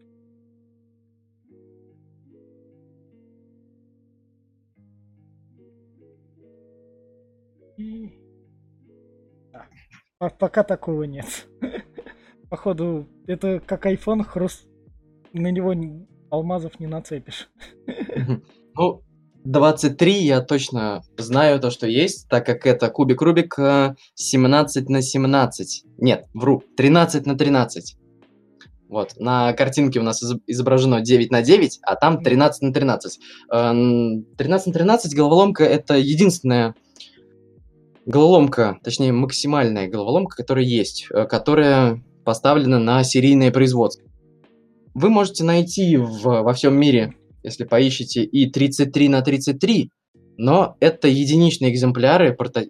А, 9.53 9.67
по- 10.19 10.31
пока 10.31 10.63
такого 10.63 11.05
нет. 11.05 11.49
Походу, 12.51 13.09
это 13.27 13.61
как 13.61 13.87
iPhone, 13.87 14.23
хруст... 14.23 14.69
на 15.33 15.51
него 15.51 15.75
алмазов 16.31 16.79
не 16.79 16.87
нацепишь. 16.87 17.49
Ну, 18.77 19.03
23 19.45 20.13
я 20.13 20.41
точно 20.41 21.03
знаю 21.17 21.61
то, 21.61 21.71
что 21.71 21.87
есть, 21.87 22.29
так 22.29 22.45
как 22.45 22.67
это 22.67 22.91
кубик 22.91 23.23
Рубик 23.23 23.59
э, 23.59 23.95
17 24.15 24.89
на 24.89 25.03
17. 25.03 25.85
Нет, 25.99 26.27
вру, 26.35 26.63
13 26.77 27.27
на 27.27 27.37
13. 27.37 27.97
Вот, 28.89 29.13
на 29.19 29.53
картинке 29.53 30.01
у 30.01 30.03
нас 30.03 30.23
изоб- 30.23 30.43
изображено 30.47 31.01
9 31.01 31.31
на 31.31 31.43
9, 31.43 31.79
а 31.83 31.97
там 31.97 32.23
13 32.23 32.63
на 32.63 32.73
13. 32.73 33.19
Э, 33.51 33.57
н- 33.71 34.25
13 34.37 34.67
на 34.69 34.73
13 34.73 35.15
головоломка 35.15 35.65
это 35.65 35.95
единственная 35.97 36.75
головоломка, 38.05 38.79
точнее 38.83 39.13
максимальная 39.13 39.89
головоломка, 39.89 40.37
которая 40.37 40.65
есть, 40.65 41.07
э, 41.11 41.25
которая 41.25 42.03
поставлена 42.25 42.79
на 42.79 43.03
серийное 43.05 43.51
производство. 43.51 44.07
Вы 44.93 45.09
можете 45.09 45.45
найти 45.45 45.97
в, 45.97 46.23
во 46.25 46.53
всем 46.53 46.79
мире, 46.79 47.15
если 47.43 47.65
поищите, 47.65 48.23
и 48.23 48.51
33 48.51 49.09
на 49.09 49.23
33, 49.23 49.91
но 50.37 50.77
это 50.81 51.09
единичные 51.09 51.71
экземпляры, 51.73 52.35
прото- 52.39 52.67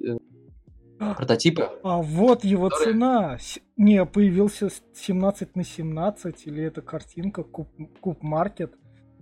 э, 0.99 1.15
прототипы. 1.17 1.69
А 1.83 2.03
вот 2.03 2.45
его 2.45 2.69
Который- 2.69 2.93
цена. 2.93 3.39
Не, 3.77 4.05
появился 4.05 4.69
с- 4.69 4.83
17 4.95 5.57
на 5.57 5.65
17, 5.65 6.47
или 6.47 6.63
это 6.63 6.83
картинка, 6.83 7.43
куб, 7.43 7.69
куб 8.01 8.23
маркет. 8.23 8.75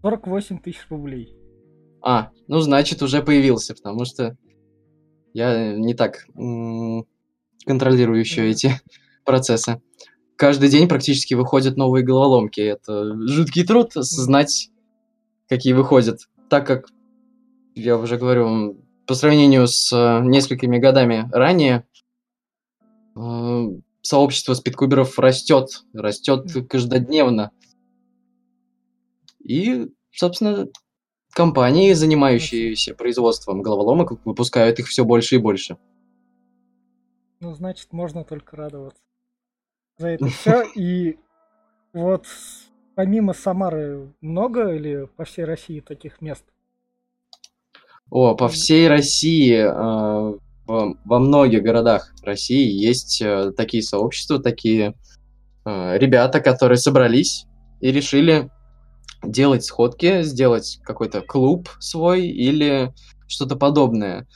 48 0.03 0.59
тысяч 0.59 0.87
рублей. 0.91 1.35
А, 2.03 2.31
ну 2.47 2.61
значит 2.61 3.03
уже 3.03 3.23
появился, 3.23 3.75
потому 3.75 4.05
что 4.05 4.37
я 5.35 5.73
не 5.77 5.95
так 5.95 6.27
контролирую 7.67 8.21
еще 8.21 8.43
Мгм. 8.43 8.51
эти 8.51 8.71
процессы. 9.25 9.81
Каждый 10.37 10.69
день 10.69 10.89
практически 10.89 11.35
выходят 11.35 11.77
новые 11.77 12.05
головоломки. 12.05 12.61
Это 12.61 13.15
жуткий 13.27 13.65
труд 13.67 13.91
знать, 13.95 14.71
какие 15.49 15.73
выходят. 15.73 16.29
Так 16.49 16.67
как, 16.67 16.89
я 17.75 17.97
уже 17.97 18.17
говорю, 18.17 18.77
по 19.07 19.15
сравнению 19.15 19.67
с 19.67 19.93
э, 19.93 20.21
несколькими 20.25 20.79
годами 20.79 21.29
ранее, 21.33 21.87
э, 23.17 23.67
сообщество 24.03 24.55
спидкуберов 24.55 25.19
растет, 25.19 25.85
растет 25.93 26.47
каждодневно. 26.69 27.51
И, 29.43 29.91
собственно, 30.11 30.69
компании, 31.33 31.93
занимающиеся 31.93 32.95
производством 32.95 33.63
головоломок, 33.63 34.25
выпускают 34.25 34.79
их 34.79 34.89
все 34.89 35.05
больше 35.05 35.37
и 35.37 35.39
больше. 35.39 35.79
Ну, 37.41 37.55
значит, 37.55 37.93
можно 37.93 38.25
только 38.25 38.57
радоваться 38.57 39.01
за 39.97 40.09
это 40.09 40.27
все. 40.29 40.63
И 40.75 41.19
вот 41.93 42.27
помимо 42.99 43.33
Самары 43.33 44.13
много 44.21 44.75
или 44.75 45.07
по 45.17 45.25
всей 45.25 45.45
России 45.45 45.79
таких 45.79 46.21
мест? 46.21 46.43
О, 48.11 48.35
по 48.35 48.49
всей 48.49 48.89
России 48.89 49.55
э, 49.57 50.39
во, 50.67 51.19
многих 51.21 51.63
городах 51.63 52.13
России 52.25 52.69
есть 52.69 53.23
э, 53.23 53.53
такие 53.57 53.85
сообщества, 53.85 54.41
такие 54.41 54.97
э, 55.65 55.97
ребята, 55.97 56.41
которые 56.41 56.77
собрались 56.79 57.47
и 57.81 57.93
решили 57.93 58.51
делать 59.23 59.65
сходки, 59.65 60.23
сделать 60.23 60.81
какой-то 60.83 61.21
клуб 61.21 61.69
свой 61.79 62.27
или 62.27 62.93
что-то 63.29 63.55
подобное. 63.55 64.27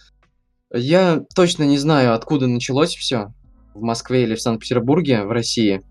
Я 0.73 1.25
точно 1.35 1.65
не 1.65 1.79
знаю, 1.79 2.15
откуда 2.15 2.47
началось 2.47 2.95
все, 2.95 3.35
в 3.75 3.83
Москве 3.83 4.23
или 4.23 4.37
в 4.37 4.41
Санкт-Петербурге, 4.41 5.25
в 5.25 5.33
России, 5.33 5.83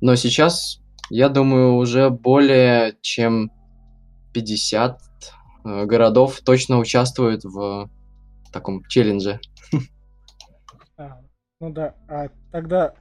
но 0.00 0.14
сейчас, 0.14 0.80
я 1.10 1.28
думаю, 1.28 1.74
уже 1.74 2.10
более 2.10 2.96
чем 3.00 3.50
50 4.32 4.98
э, 5.64 5.84
городов 5.84 6.40
точно 6.40 6.78
участвуют 6.78 7.44
в 7.44 7.88
таком 8.52 8.84
челлендже. 8.84 9.40
А, 10.98 11.20
ну 11.60 11.70
да, 11.72 11.94
а 12.08 12.28
тогда, 12.52 12.94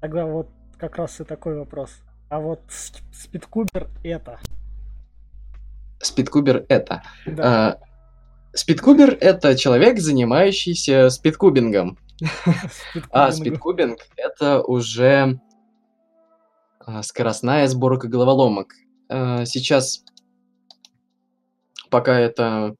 тогда 0.00 0.26
вот 0.26 0.48
как 0.78 0.96
раз 0.96 1.20
и 1.20 1.24
такой 1.24 1.58
вопрос. 1.58 1.90
А 2.28 2.40
вот 2.40 2.60
спидкубер 2.70 3.90
это? 4.02 4.40
Спидкубер 6.00 6.64
это? 6.68 7.02
Да. 7.26 7.42
А, 7.44 7.78
спидкубер 8.54 9.16
это 9.20 9.56
человек, 9.56 9.98
занимающийся 9.98 11.10
спидкубингом. 11.10 11.98
А 13.10 13.30
спидкубинг 13.32 13.98
это 14.16 14.62
уже 14.62 15.40
скоростная 17.02 17.66
сборка 17.68 18.08
головоломок. 18.08 18.74
А, 19.08 19.44
сейчас 19.44 20.04
пока 21.90 22.18
это 22.18 22.74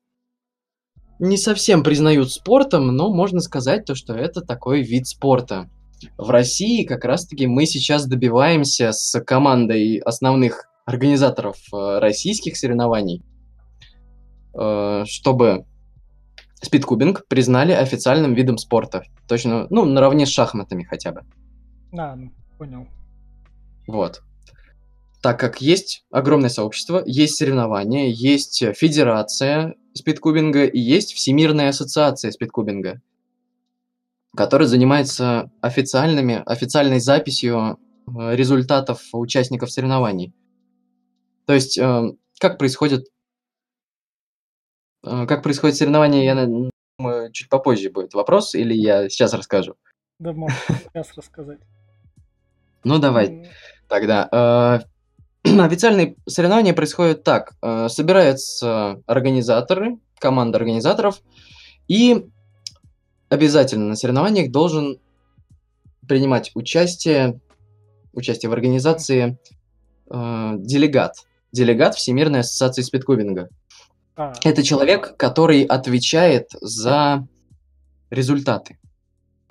не 1.18 1.37
совсем 1.37 1.85
признают 1.85 2.32
спортом, 2.32 2.88
но 2.88 3.12
можно 3.12 3.40
сказать 3.40 3.85
то, 3.85 3.94
что 3.94 4.14
это 4.14 4.40
такой 4.40 4.82
вид 4.82 5.06
спорта. 5.06 5.68
В 6.16 6.30
России 6.30 6.85
как 6.85 7.04
раз-таки 7.04 7.47
мы 7.47 7.66
сейчас 7.66 8.06
добиваемся 8.06 8.90
с 8.92 9.21
командой 9.21 9.99
основных 9.99 10.68
организаторов 10.85 11.59
э, 11.73 11.99
российских 12.00 12.56
соревнований, 12.56 13.23
э, 14.59 15.04
чтобы 15.06 15.64
спидкубинг 16.61 17.28
признали 17.28 17.71
официальным 17.71 18.35
видом 18.35 18.59
спорта. 18.59 19.04
Точно, 19.28 19.68
ну, 19.71 19.85
наравне 19.85 20.26
с 20.26 20.30
шахматами 20.30 20.82
хотя 20.82 21.12
бы. 21.12 21.23
Да, 21.92 22.16
ну, 22.16 22.32
понял. 22.59 22.88
Вот 23.87 24.23
так 25.23 25.39
как 25.39 25.62
есть 25.62 26.05
огромное 26.11 26.51
сообщество, 26.51 27.01
есть 27.07 27.37
соревнования, 27.37 28.09
есть 28.09 28.59
федерация 28.75 29.77
спидкубинга 29.95 30.65
и 30.65 30.81
есть 30.81 31.15
Всемирная 31.15 31.69
ассоциация 31.69 32.33
спидкубинга, 32.33 33.01
которая 34.37 34.67
занимается 34.67 35.51
официальными, 35.61 36.43
официальной 36.45 36.99
записью 36.99 37.79
э, 38.09 38.35
результатов 38.35 39.01
участников 39.12 39.71
соревнований. 39.71 40.35
То 41.47 41.55
есть, 41.55 41.79
э, 41.79 42.03
как 42.41 42.59
происходит, 42.59 43.07
э, 45.05 45.27
как 45.27 45.45
происходит 45.45 45.77
соревнование, 45.77 46.25
я 46.25 46.35
думаю, 46.99 47.31
чуть 47.33 47.49
попозже 47.49 47.91
будет 47.91 48.12
вопрос, 48.15 48.57
или 48.57 48.75
я 48.75 49.09
сейчас 49.09 49.35
расскажу? 49.35 49.77
Да, 50.19 50.33
можно 50.33 50.57
сейчас 50.93 51.15
рассказать. 51.15 51.61
Ну, 52.83 52.99
давай. 52.99 53.49
Тогда 53.93 54.87
официальные 55.45 56.17
соревнования 56.27 56.73
происходят 56.73 57.25
так. 57.25 57.53
Э, 57.61 57.89
собираются 57.91 59.03
организаторы, 59.07 59.99
команда 60.19 60.57
организаторов, 60.57 61.21
и 61.89 62.25
обязательно 63.29 63.89
на 63.89 63.97
соревнованиях 63.97 64.51
должен 64.51 64.99
принимать 66.09 66.53
участие, 66.55 67.39
участие 68.15 68.49
в 68.49 68.55
организации 68.55 69.37
э, 70.09 70.52
делегат. 70.57 71.17
Делегат 71.52 71.95
Всемирной 71.95 72.41
ассоциации 72.41 72.81
спидкубинга. 72.81 73.50
А. 74.17 74.33
Это 74.43 74.63
человек, 74.63 75.19
который 75.19 75.65
отвечает 75.65 76.49
за 76.63 77.28
результаты. 78.09 78.78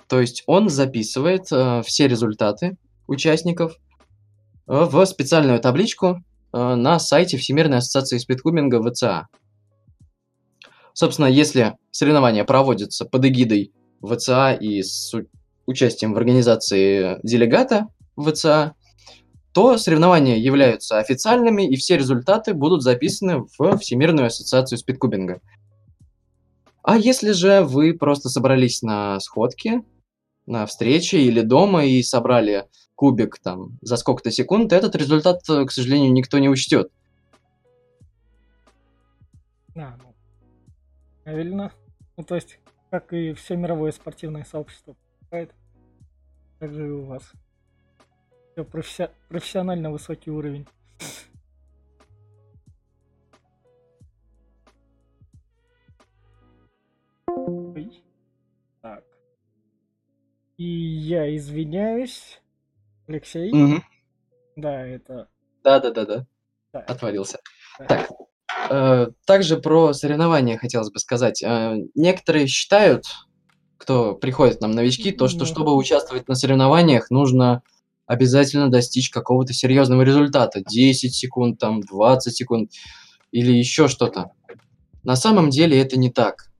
То 0.08 0.20
есть 0.20 0.42
он 0.46 0.68
записывает 0.68 1.46
э, 1.52 1.82
все 1.86 2.08
результаты 2.08 2.76
участников– 3.06 3.76
в 4.72 5.04
специальную 5.04 5.60
табличку 5.60 6.24
э, 6.54 6.74
на 6.74 6.98
сайте 6.98 7.36
Всемирной 7.36 7.78
ассоциации 7.78 8.16
спидкубинга 8.16 8.82
ВЦА. 8.82 9.28
Собственно, 10.94 11.26
если 11.26 11.76
соревнования 11.90 12.42
проводятся 12.44 13.04
под 13.04 13.26
эгидой 13.26 13.74
ВЦА 14.02 14.54
и 14.54 14.82
с 14.82 15.12
участием 15.66 16.14
в 16.14 16.16
организации 16.16 17.18
делегата 17.22 17.88
ВЦА, 18.18 18.72
то 19.52 19.76
соревнования 19.76 20.36
являются 20.36 20.98
официальными, 20.98 21.68
и 21.68 21.76
все 21.76 21.98
результаты 21.98 22.54
будут 22.54 22.82
записаны 22.82 23.44
в 23.58 23.76
Всемирную 23.76 24.28
ассоциацию 24.28 24.78
спидкубинга. 24.78 25.42
А 26.82 26.96
если 26.96 27.32
же 27.32 27.62
вы 27.62 27.92
просто 27.92 28.30
собрались 28.30 28.80
на 28.80 29.20
сходке, 29.20 29.82
на 30.46 30.66
встрече 30.66 31.20
или 31.20 31.40
дома 31.40 31.84
и 31.84 32.02
собрали 32.02 32.66
кубик 32.94 33.38
там 33.38 33.78
за 33.80 33.96
сколько-то 33.96 34.30
секунд, 34.30 34.72
этот 34.72 34.94
результат, 34.96 35.42
э, 35.48 35.64
к 35.64 35.70
сожалению, 35.72 36.12
никто 36.12 36.38
не 36.38 36.48
учтет. 36.48 36.90
А, 39.74 39.96
ну, 40.02 40.14
правильно. 41.24 41.72
Ну, 42.16 42.24
то 42.24 42.34
есть, 42.34 42.58
как 42.90 43.12
и 43.12 43.32
все 43.32 43.56
мировое 43.56 43.92
спортивное 43.92 44.44
сообщество 44.44 44.94
так 46.62 46.72
же 46.74 46.86
и 46.86 46.90
у 46.90 47.06
вас. 47.06 47.32
Все 48.52 48.64
професси... 48.64 49.08
профессионально 49.28 49.90
высокий 49.90 50.30
уровень. 50.30 50.64
И 60.62 60.64
я 60.64 61.36
извиняюсь. 61.36 62.40
Алексей? 63.08 63.52
Мгм. 63.52 63.82
Да, 64.54 64.86
это... 64.86 65.26
Да-да-да-да. 65.64 66.24
Да. 66.72 66.80
Отвалился. 66.82 67.40
Да. 67.80 67.86
Так, 67.86 68.10
э, 68.70 69.06
также 69.26 69.56
про 69.56 69.92
соревнования 69.92 70.56
хотелось 70.58 70.92
бы 70.92 71.00
сказать. 71.00 71.42
Э, 71.42 71.74
некоторые 71.96 72.46
считают, 72.46 73.06
кто 73.76 74.14
приходит 74.14 74.60
нам 74.60 74.70
новички, 74.70 75.10
то, 75.10 75.26
что 75.26 75.46
чтобы 75.46 75.74
участвовать 75.74 76.28
на 76.28 76.36
соревнованиях, 76.36 77.10
нужно 77.10 77.62
обязательно 78.06 78.70
достичь 78.70 79.10
какого-то 79.10 79.52
серьезного 79.52 80.02
результата. 80.02 80.62
10 80.64 81.12
секунд, 81.12 81.58
там, 81.58 81.80
20 81.80 82.36
секунд 82.36 82.70
или 83.32 83.50
еще 83.50 83.88
что-то. 83.88 84.30
На 85.02 85.16
самом 85.16 85.50
деле 85.50 85.80
это 85.80 85.98
не 85.98 86.12
так. 86.12 86.52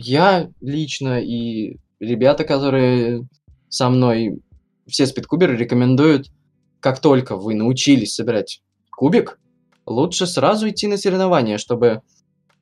Я 0.00 0.48
лично 0.60 1.20
и 1.20 1.78
ребята, 1.98 2.44
которые 2.44 3.26
со 3.68 3.90
мной 3.90 4.40
все 4.86 5.06
спидкуберы 5.06 5.56
рекомендуют, 5.56 6.30
как 6.78 7.00
только 7.00 7.34
вы 7.34 7.56
научились 7.56 8.14
собирать 8.14 8.62
кубик, 8.92 9.40
лучше 9.86 10.28
сразу 10.28 10.68
идти 10.68 10.86
на 10.86 10.98
соревнования, 10.98 11.58
чтобы 11.58 12.02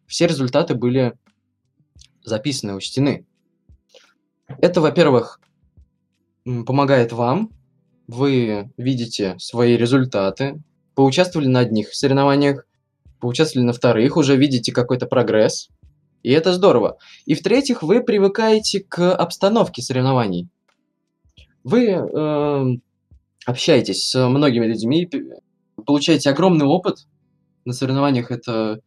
все 0.07 0.27
результаты 0.27 0.75
были 0.75 1.13
записаны, 2.25 2.75
учтены. 2.75 3.27
Это, 4.63 4.81
во-первых, 4.81 5.39
помогает 6.65 7.13
вам, 7.13 7.51
вы 8.07 8.71
видите 8.79 9.37
свои 9.39 9.77
результаты, 9.77 10.63
поучаствовали 10.95 11.49
на 11.49 11.61
одних 11.61 11.93
соревнованиях, 11.93 12.67
поучаствовали 13.21 13.67
на 13.67 13.75
вторых, 13.75 14.17
уже 14.17 14.37
видите 14.37 14.73
какой-то 14.73 15.05
прогресс, 15.05 15.69
и 16.23 16.31
это 16.31 16.53
здорово. 16.53 16.99
И 17.25 17.35
в-третьих, 17.35 17.83
вы 17.83 18.03
привыкаете 18.03 18.81
к 18.81 19.15
обстановке 19.15 19.83
соревнований. 19.83 20.49
Вы 21.63 21.87
э, 21.87 22.65
общаетесь 23.45 24.09
с 24.09 24.29
многими 24.29 24.67
людьми, 24.67 25.09
получаете 25.85 26.31
огромный 26.31 26.67
опыт. 26.67 27.07
На 27.65 27.73
соревнованиях 27.73 28.31
это 28.31 28.81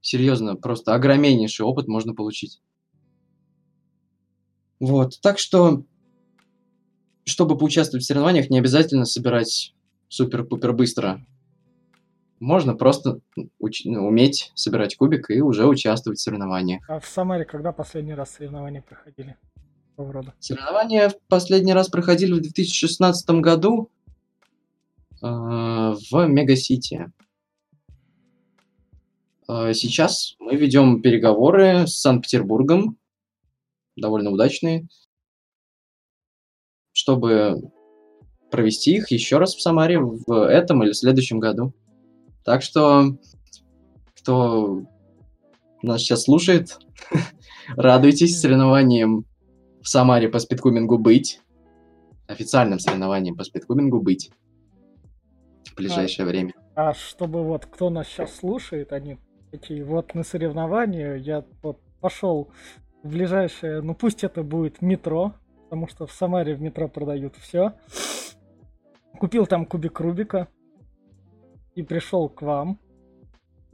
серьезно, 0.00 0.56
просто 0.56 0.94
огромнейший 0.94 1.64
опыт 1.64 1.88
можно 1.88 2.14
получить. 2.14 2.60
Вот, 4.80 5.20
так 5.20 5.38
что, 5.38 5.84
чтобы 7.24 7.58
поучаствовать 7.58 8.04
в 8.04 8.06
соревнованиях, 8.06 8.48
не 8.48 8.58
обязательно 8.58 9.04
собирать 9.04 9.74
супер-пупер 10.08 10.72
быстро. 10.72 11.24
Можно 12.40 12.74
просто 12.74 13.20
уч- 13.60 13.82
ну, 13.84 14.06
уметь 14.06 14.50
собирать 14.54 14.96
кубик 14.96 15.30
и 15.30 15.40
уже 15.42 15.66
участвовать 15.66 16.18
в 16.18 16.22
соревнованиях. 16.22 16.82
А 16.88 16.98
в 16.98 17.06
Самаре 17.06 17.44
когда 17.44 17.70
последний 17.70 18.14
раз 18.14 18.30
соревнования 18.32 18.82
проходили? 18.82 19.36
рода. 19.96 20.34
Соревнования 20.38 21.10
в 21.10 21.20
последний 21.28 21.74
раз 21.74 21.88
проходили 21.88 22.32
в 22.32 22.40
2016 22.40 23.28
году 23.40 23.90
э, 25.20 25.26
в 25.26 26.26
Мегасити. 26.26 27.12
Э, 29.48 29.74
сейчас 29.74 30.36
мы 30.38 30.56
ведем 30.56 31.02
переговоры 31.02 31.86
с 31.86 32.00
Санкт-Петербургом, 32.00 32.96
довольно 33.96 34.30
удачные, 34.30 34.88
чтобы 36.92 37.70
провести 38.50 38.96
их 38.96 39.10
еще 39.10 39.38
раз 39.38 39.54
в 39.54 39.60
Самаре 39.60 39.98
в 40.00 40.32
этом 40.48 40.82
или 40.82 40.92
следующем 40.92 41.38
году. 41.40 41.74
Так 42.50 42.62
что, 42.62 43.16
кто 44.18 44.82
нас 45.82 46.00
сейчас 46.00 46.24
слушает, 46.24 46.80
радуйтесь 47.76 48.40
соревнованиям 48.40 49.24
в 49.80 49.88
Самаре 49.88 50.28
по 50.28 50.40
спидкубингу 50.40 50.98
быть. 50.98 51.40
Официальным 52.26 52.80
соревнованием 52.80 53.36
по 53.36 53.44
спидкубингу 53.44 54.00
быть 54.00 54.32
в 55.64 55.76
ближайшее 55.76 56.26
а, 56.26 56.28
время. 56.28 56.54
А 56.74 56.92
чтобы 56.92 57.44
вот 57.44 57.66
кто 57.66 57.88
нас 57.88 58.08
сейчас 58.08 58.34
слушает, 58.34 58.92
они 58.92 59.18
такие 59.52 59.84
вот 59.84 60.16
на 60.16 60.24
соревнования, 60.24 61.14
я 61.14 61.44
вот 61.62 61.78
пошел 62.00 62.50
в 63.04 63.10
ближайшее, 63.10 63.80
ну 63.80 63.94
пусть 63.94 64.24
это 64.24 64.42
будет 64.42 64.82
метро, 64.82 65.34
потому 65.66 65.86
что 65.86 66.04
в 66.04 66.12
Самаре 66.12 66.56
в 66.56 66.60
метро 66.60 66.88
продают 66.88 67.36
все. 67.36 67.74
Купил 69.20 69.46
там 69.46 69.66
кубик 69.66 70.00
Рубика 70.00 70.48
и 71.74 71.82
пришел 71.82 72.28
к 72.28 72.42
вам. 72.42 72.78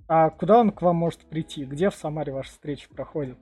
А 0.08 0.30
куда 0.30 0.60
он 0.60 0.70
к 0.70 0.82
вам 0.82 0.96
может 0.96 1.20
прийти? 1.28 1.64
Где 1.64 1.90
в 1.90 1.94
Самаре 1.94 2.32
ваша 2.32 2.50
встреча 2.50 2.88
проходит? 2.88 3.36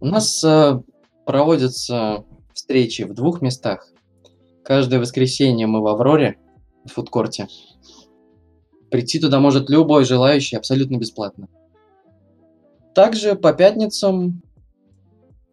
У 0.00 0.06
нас 0.06 0.42
э, 0.44 0.80
проводятся 1.24 2.24
встречи 2.52 3.02
в 3.02 3.14
двух 3.14 3.42
местах. 3.42 3.88
Каждое 4.64 5.00
воскресенье 5.00 5.66
мы 5.66 5.80
в 5.80 5.86
Авроре, 5.86 6.38
в 6.84 6.92
фудкорте. 6.92 7.48
Прийти 8.90 9.20
туда 9.20 9.40
может 9.40 9.70
любой 9.70 10.04
желающий 10.04 10.56
абсолютно 10.56 10.96
бесплатно. 10.96 11.48
Также 12.94 13.36
по 13.36 13.52
пятницам 13.52 14.42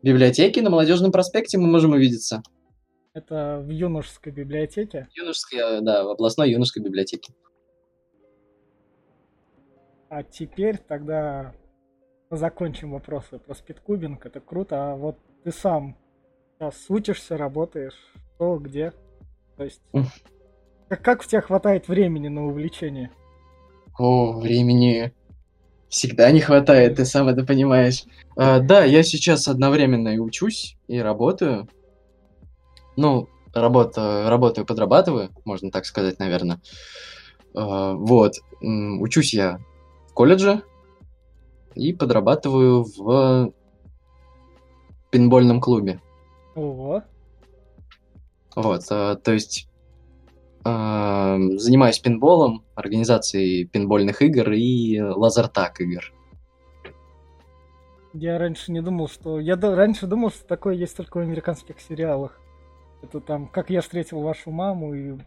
в 0.02 0.06
библиотеке 0.06 0.62
на 0.62 0.70
Молодежном 0.70 1.12
проспекте 1.12 1.58
мы 1.58 1.68
можем 1.68 1.92
увидеться. 1.92 2.42
Это 3.16 3.64
в 3.66 3.70
юношеской 3.70 4.34
библиотеке? 4.34 5.08
Юношеская, 5.16 5.80
да, 5.80 6.04
в 6.04 6.10
областной 6.10 6.52
юношеской 6.52 6.84
библиотеке. 6.84 7.34
А 10.10 10.22
теперь 10.22 10.78
тогда 10.78 11.54
закончим 12.30 12.92
вопросы 12.92 13.40
про 13.40 13.56
спидкубинг. 13.56 14.26
Это 14.26 14.42
круто. 14.42 14.92
А 14.92 14.96
вот 14.98 15.18
ты 15.46 15.54
сам 15.54 15.98
сейчас 16.60 16.76
учишься, 16.90 17.38
работаешь, 17.38 17.96
что, 18.36 18.58
где? 18.58 18.92
То 19.56 19.64
есть, 19.64 19.82
как, 20.90 21.02
как 21.02 21.22
у 21.22 21.24
тебя 21.24 21.40
хватает 21.40 21.88
времени 21.88 22.28
на 22.28 22.46
увлечение? 22.48 23.12
О, 23.98 24.34
времени 24.34 25.14
всегда 25.88 26.32
не 26.32 26.42
хватает, 26.42 26.98
ты 26.98 27.06
сам 27.06 27.30
это 27.30 27.46
понимаешь. 27.46 28.04
А, 28.36 28.60
да, 28.60 28.84
я 28.84 29.04
сейчас 29.04 29.48
одновременно 29.48 30.10
и 30.10 30.18
учусь, 30.18 30.76
и 30.90 31.00
работаю. 31.00 31.70
Ну, 32.98 33.30
работа, 33.54 34.30
работаю, 34.30 34.66
подрабатываю, 34.66 35.30
можно 35.46 35.72
так 35.72 35.86
сказать, 35.86 36.20
наверное. 36.20 36.62
А, 37.54 37.94
вот, 37.94 38.34
учусь 38.62 39.34
я 39.34 39.60
в 40.08 40.14
колледже 40.14 40.64
и 41.74 41.94
подрабатываю 41.94 42.84
в 42.84 43.54
пинбольном 45.10 45.62
клубе. 45.62 46.02
Ого. 46.56 47.04
Вот, 48.56 48.82
а, 48.90 49.16
то 49.16 49.34
есть 49.34 49.70
занимаюсь 50.68 52.00
пинболом, 52.00 52.64
организацией 52.74 53.66
пинбольных 53.66 54.24
игр 54.24 54.52
и 54.52 55.00
лазертак 55.00 55.80
игр. 55.80 56.12
Я 58.14 58.40
раньше 58.40 58.72
не 58.72 58.82
думал, 58.82 59.08
что... 59.08 59.40
Я 59.40 59.58
раньше 59.58 60.08
думал, 60.08 60.32
что 60.32 60.44
такое 60.48 60.74
есть 60.74 60.98
только 60.98 61.18
в 61.18 61.20
американских 61.20 61.80
сериалах. 61.80 62.40
Это 63.06 63.22
там 63.22 63.48
«Как 63.48 63.70
я 63.70 63.82
встретил 63.82 64.22
вашу 64.22 64.50
маму» 64.50 64.96
и 64.96 65.18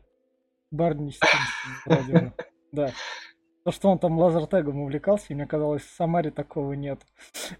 Барни 0.70 1.10
Стинсон. 1.10 2.32
Да. 2.70 2.92
То, 3.64 3.72
что 3.72 3.88
он 3.88 3.98
там 3.98 4.18
лазертагом 4.18 4.80
увлекался, 4.80 5.26
и 5.30 5.34
мне 5.34 5.46
казалось, 5.46 5.82
в 5.82 5.96
Самаре 5.96 6.30
такого 6.30 6.74
нет. 6.74 7.00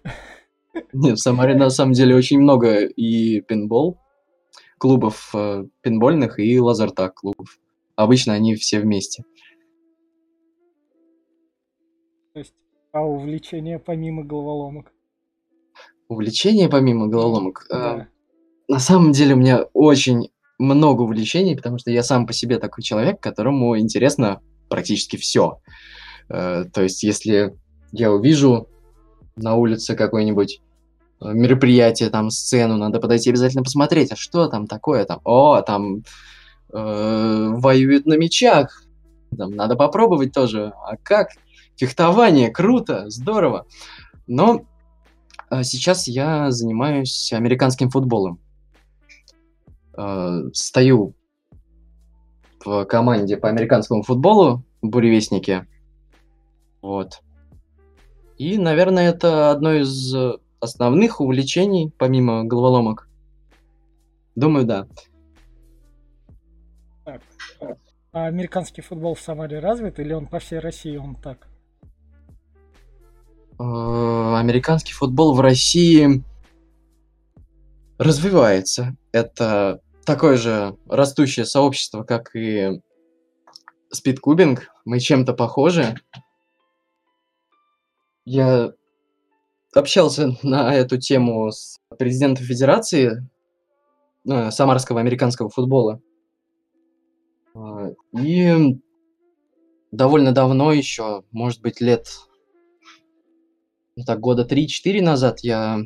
Нет, 0.93 1.17
в 1.17 1.21
Самаре 1.21 1.55
на 1.55 1.71
самом 1.71 1.93
деле 1.93 2.15
очень 2.15 2.39
много 2.39 2.85
и 2.85 3.41
пинбол 3.41 3.97
клубов 4.77 5.31
э, 5.33 5.65
пинбольных, 5.81 6.39
и 6.39 6.59
лазертаг 6.59 7.15
клубов. 7.15 7.59
Обычно 7.95 8.33
они 8.33 8.55
все 8.55 8.79
вместе. 8.79 9.23
То 12.33 12.39
есть, 12.39 12.53
а 12.91 13.03
увлечение 13.03 13.79
помимо 13.79 14.23
головоломок? 14.23 14.93
Увлечение 16.07 16.69
помимо 16.69 17.07
головоломок? 17.07 17.65
Да. 17.69 18.07
На 18.69 18.77
самом 18.77 19.13
деле 19.13 19.33
у 19.33 19.37
меня 19.37 19.63
очень 19.73 20.29
много 20.59 21.01
увлечений, 21.01 21.55
потому 21.55 21.79
что 21.79 21.89
я 21.89 22.03
сам 22.03 22.27
по 22.27 22.33
себе 22.33 22.59
такой 22.59 22.83
человек, 22.83 23.19
которому 23.19 23.75
интересно 23.79 24.41
практически 24.69 25.17
все. 25.17 25.59
Э, 26.29 26.65
то 26.71 26.83
есть, 26.83 27.01
если 27.01 27.57
я 27.91 28.11
увижу 28.11 28.67
на 29.35 29.55
улице 29.55 29.95
какое-нибудь 29.95 30.61
э, 31.19 31.33
мероприятие, 31.33 32.11
там, 32.11 32.29
сцену, 32.29 32.77
надо 32.77 32.99
подойти 32.99 33.31
обязательно 33.31 33.63
посмотреть, 33.63 34.11
а 34.11 34.15
что 34.15 34.47
там 34.47 34.67
такое 34.67 35.03
там? 35.03 35.19
О, 35.23 35.61
там 35.63 36.03
э, 36.71 37.49
воюют 37.55 38.05
на 38.05 38.17
мечах. 38.17 38.83
Там, 39.35 39.55
надо 39.55 39.77
попробовать 39.77 40.31
тоже. 40.31 40.73
А 40.85 40.95
как? 41.01 41.29
Фехтование, 41.75 42.51
круто, 42.51 43.09
здорово. 43.09 43.65
Но 44.27 44.61
э, 45.49 45.63
сейчас 45.63 46.07
я 46.07 46.51
занимаюсь 46.51 47.33
американским 47.33 47.89
футболом. 47.89 48.39
Э, 49.99 50.49
стою 50.53 51.13
в 52.63 52.85
команде 52.85 53.35
по 53.35 53.49
американскому 53.49 54.01
футболу 54.03 54.63
в 54.81 54.87
Буревестнике. 54.87 55.67
Вот. 56.81 57.21
И, 58.37 58.57
наверное, 58.57 59.09
это 59.09 59.51
одно 59.51 59.73
из 59.73 60.15
основных 60.61 61.19
увлечений, 61.19 61.91
помимо 61.97 62.45
головоломок. 62.45 63.09
Думаю, 64.35 64.65
да. 64.65 64.87
А 67.05 68.25
американский 68.25 68.81
футбол 68.81 69.15
в 69.15 69.19
Самаре 69.19 69.59
развит 69.59 69.99
или 69.99 70.13
он 70.13 70.27
по 70.27 70.39
всей 70.39 70.59
России 70.59 70.95
он 70.95 71.15
так? 71.15 71.49
Э, 73.59 74.35
американский 74.37 74.93
футбол 74.93 75.35
в 75.35 75.41
России 75.41 76.23
развивается. 77.97 78.95
Это 79.11 79.81
такое 80.09 80.37
же 80.37 80.75
растущее 80.87 81.45
сообщество, 81.45 82.01
как 82.01 82.35
и 82.35 82.81
спидкубинг. 83.91 84.71
Мы 84.83 84.99
чем-то 84.99 85.33
похожи. 85.33 85.93
Я 88.25 88.73
общался 89.71 90.35
на 90.41 90.73
эту 90.73 90.97
тему 90.97 91.51
с 91.51 91.77
президентом 91.99 92.43
Федерации 92.43 93.29
э, 94.27 94.49
Самарского 94.49 94.99
американского 94.99 95.49
футбола. 95.49 96.01
А, 97.53 97.91
и 98.19 98.79
довольно 99.91 100.31
давно 100.31 100.73
еще, 100.73 101.23
может 101.29 101.61
быть, 101.61 101.81
лет, 101.81 102.07
ну 103.95 104.03
так, 104.05 104.19
года 104.19 104.43
3-4 104.43 105.03
назад 105.03 105.41
я 105.41 105.81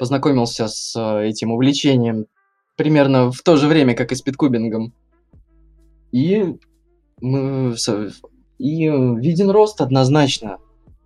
познакомился 0.00 0.66
с 0.66 0.96
э, 0.96 1.28
этим 1.28 1.52
увлечением 1.52 2.26
примерно 2.78 3.32
в 3.32 3.42
то 3.42 3.56
же 3.56 3.66
время, 3.66 3.94
как 3.94 4.12
и 4.12 4.14
с 4.14 4.22
питкубингом. 4.22 4.94
И, 6.12 6.56
мы, 7.20 7.74
и 8.58 8.88
виден 8.88 9.50
рост 9.50 9.80
однозначно. 9.80 10.58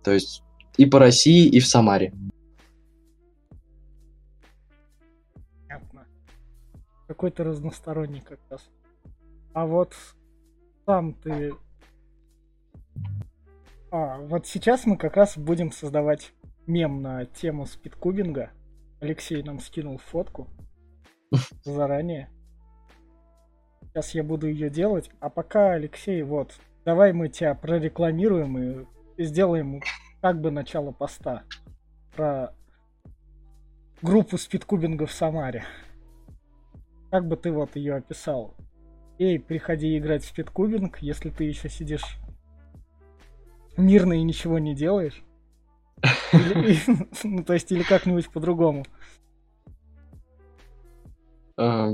То 0.03 0.11
есть 0.11 0.43
и 0.77 0.85
по 0.85 0.99
России, 0.99 1.47
и 1.47 1.59
в 1.59 1.67
Самаре. 1.67 2.13
Понятно. 5.67 6.05
Какой-то 7.07 7.43
разносторонний 7.43 8.21
как 8.21 8.39
раз. 8.49 8.61
А 9.53 9.65
вот 9.65 9.93
сам 10.85 11.13
ты... 11.15 11.55
А, 13.89 14.19
вот 14.19 14.45
сейчас 14.45 14.85
мы 14.85 14.97
как 14.97 15.17
раз 15.17 15.37
будем 15.39 15.71
создавать 15.71 16.33
мем 16.67 17.01
на 17.01 17.25
тему 17.25 17.65
спидкубинга. 17.65 18.51
Алексей 18.99 19.41
нам 19.41 19.59
скинул 19.59 19.97
фотку 19.97 20.47
заранее. 21.63 22.29
Сейчас 23.87 24.15
я 24.15 24.23
буду 24.23 24.47
ее 24.47 24.69
делать. 24.69 25.09
А 25.19 25.29
пока, 25.29 25.73
Алексей, 25.73 26.23
вот, 26.23 26.53
давай 26.85 27.13
мы 27.13 27.29
тебя 27.29 27.53
прорекламируем 27.53 28.87
и 29.17 29.23
сделаем 29.23 29.81
как 30.21 30.41
бы 30.41 30.51
начало 30.51 30.91
поста 30.91 31.43
про 32.15 32.53
группу 34.01 34.37
спидкубинга 34.37 35.05
в 35.05 35.11
Самаре. 35.11 35.63
Как 37.11 37.27
бы 37.27 37.37
ты 37.37 37.51
вот 37.51 37.75
ее 37.75 37.95
описал? 37.95 38.55
Эй, 39.19 39.39
приходи 39.39 39.97
играть 39.97 40.23
в 40.23 40.29
спидкубинг, 40.29 40.99
если 40.99 41.29
ты 41.29 41.43
еще 41.43 41.69
сидишь 41.69 42.17
мирно 43.77 44.13
и 44.13 44.23
ничего 44.23 44.57
не 44.59 44.73
делаешь? 44.73 45.23
Или, 46.33 46.77
ну, 47.23 47.43
то 47.43 47.53
есть, 47.53 47.71
или 47.71 47.83
как-нибудь 47.83 48.29
по-другому? 48.29 48.85
А, 51.63 51.91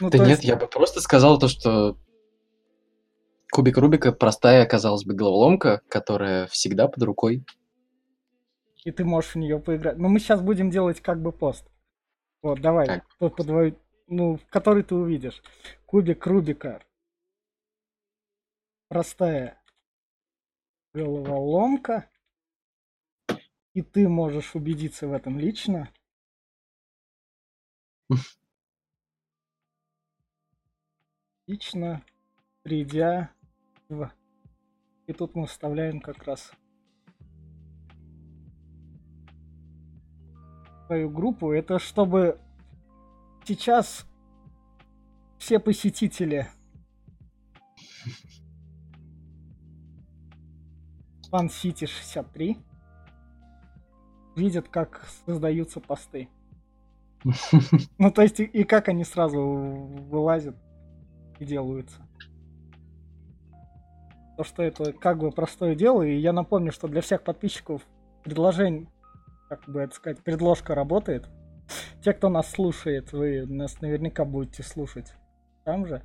ну, 0.00 0.10
да 0.10 0.18
нет, 0.18 0.28
есть... 0.28 0.44
я 0.44 0.56
бы 0.56 0.66
просто 0.66 1.00
сказал 1.00 1.38
то, 1.38 1.46
что 1.46 1.96
кубик 3.52 3.78
Рубика 3.78 4.10
простая, 4.10 4.66
казалось 4.66 5.04
бы, 5.04 5.14
головоломка, 5.14 5.82
которая 5.88 6.48
всегда 6.48 6.88
под 6.88 7.04
рукой. 7.04 7.44
И 8.84 8.90
ты 8.90 9.04
можешь 9.04 9.34
в 9.34 9.38
нее 9.38 9.60
поиграть. 9.60 9.98
Но 9.98 10.08
мы 10.08 10.18
сейчас 10.18 10.40
будем 10.40 10.68
делать 10.70 11.00
как 11.00 11.22
бы 11.22 11.30
пост. 11.30 11.70
Вот, 12.42 12.60
давай, 12.60 12.86
как? 12.86 13.04
по, 13.18 13.32
ну, 14.08 14.40
который 14.50 14.82
ты 14.82 14.96
увидишь. 14.96 15.42
Кубик 15.86 16.26
Рубика. 16.26 16.82
Простая 18.88 19.62
головоломка. 20.92 22.10
И 23.74 23.82
ты 23.82 24.08
можешь 24.08 24.56
убедиться 24.56 25.06
в 25.06 25.12
этом 25.12 25.38
лично. 25.38 25.88
Лично, 31.46 32.02
придя 32.62 33.30
в... 33.90 34.10
И 35.06 35.12
тут 35.12 35.34
мы 35.34 35.46
вставляем 35.46 36.00
как 36.00 36.22
раз 36.24 36.50
свою 40.86 41.10
группу. 41.10 41.52
Это 41.52 41.78
чтобы 41.78 42.40
сейчас 43.44 44.06
все 45.38 45.58
посетители 45.58 46.48
Фан 51.30 51.50
Сити 51.50 51.84
63 51.84 52.56
видят, 54.36 54.68
как 54.68 55.04
создаются 55.26 55.80
посты. 55.80 56.28
Ну, 57.98 58.10
то 58.10 58.22
есть, 58.22 58.40
и 58.40 58.64
как 58.64 58.88
они 58.88 59.04
сразу 59.04 59.40
вылазят 59.40 60.56
и 61.44 61.46
делаются. 61.46 62.02
То, 64.36 64.42
что 64.42 64.62
это 64.62 64.92
как 64.92 65.18
бы 65.18 65.30
простое 65.30 65.76
дело, 65.76 66.02
и 66.02 66.16
я 66.16 66.32
напомню, 66.32 66.72
что 66.72 66.88
для 66.88 67.00
всех 67.00 67.22
подписчиков 67.22 67.82
предложение, 68.24 68.90
как 69.48 69.68
бы 69.68 69.80
это 69.80 69.94
сказать, 69.94 70.22
предложка 70.24 70.74
работает. 70.74 71.28
Те, 72.02 72.12
кто 72.12 72.28
нас 72.28 72.50
слушает, 72.50 73.12
вы 73.12 73.46
нас 73.46 73.80
наверняка 73.80 74.24
будете 74.24 74.62
слушать 74.62 75.14
там 75.64 75.86
же. 75.86 76.02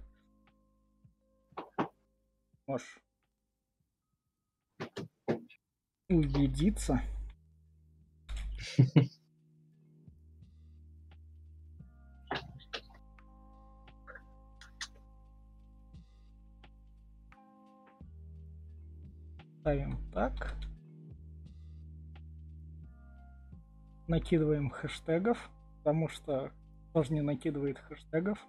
Можешь 2.67 2.99
убедиться. 6.07 7.01
Ставим 19.69 19.97
так. 20.11 20.55
Накидываем 24.07 24.71
хэштегов, 24.71 25.37
потому 25.77 26.07
что 26.07 26.51
тоже 26.91 27.13
не 27.13 27.21
накидывает 27.21 27.77
хэштегов. 27.77 28.39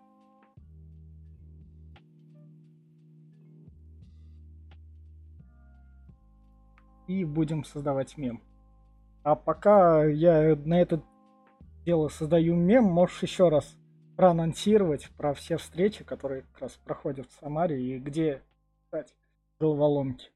И 7.07 7.27
будем 7.27 7.65
создавать 7.65 8.17
мем. 8.17 8.43
А 9.23 9.35
пока 9.35 10.07
я 10.07 10.57
на 10.57 10.81
это 10.81 11.03
дело 11.85 12.09
создаю 12.09 12.57
мем, 12.57 12.85
можешь 12.85 13.23
еще 13.23 13.51
раз 13.51 13.77
проанонсировать 14.17 15.11
про 15.19 15.35
все 15.35 15.59
встречи, 15.59 16.03
которые 16.03 16.45
как 16.53 16.63
раз 16.63 16.81
проходят 16.83 17.29
в 17.29 17.39
Самаре 17.41 17.79
и 17.79 17.99
где, 17.99 18.43
кстати, 18.87 19.13
головоломки. 19.59 20.31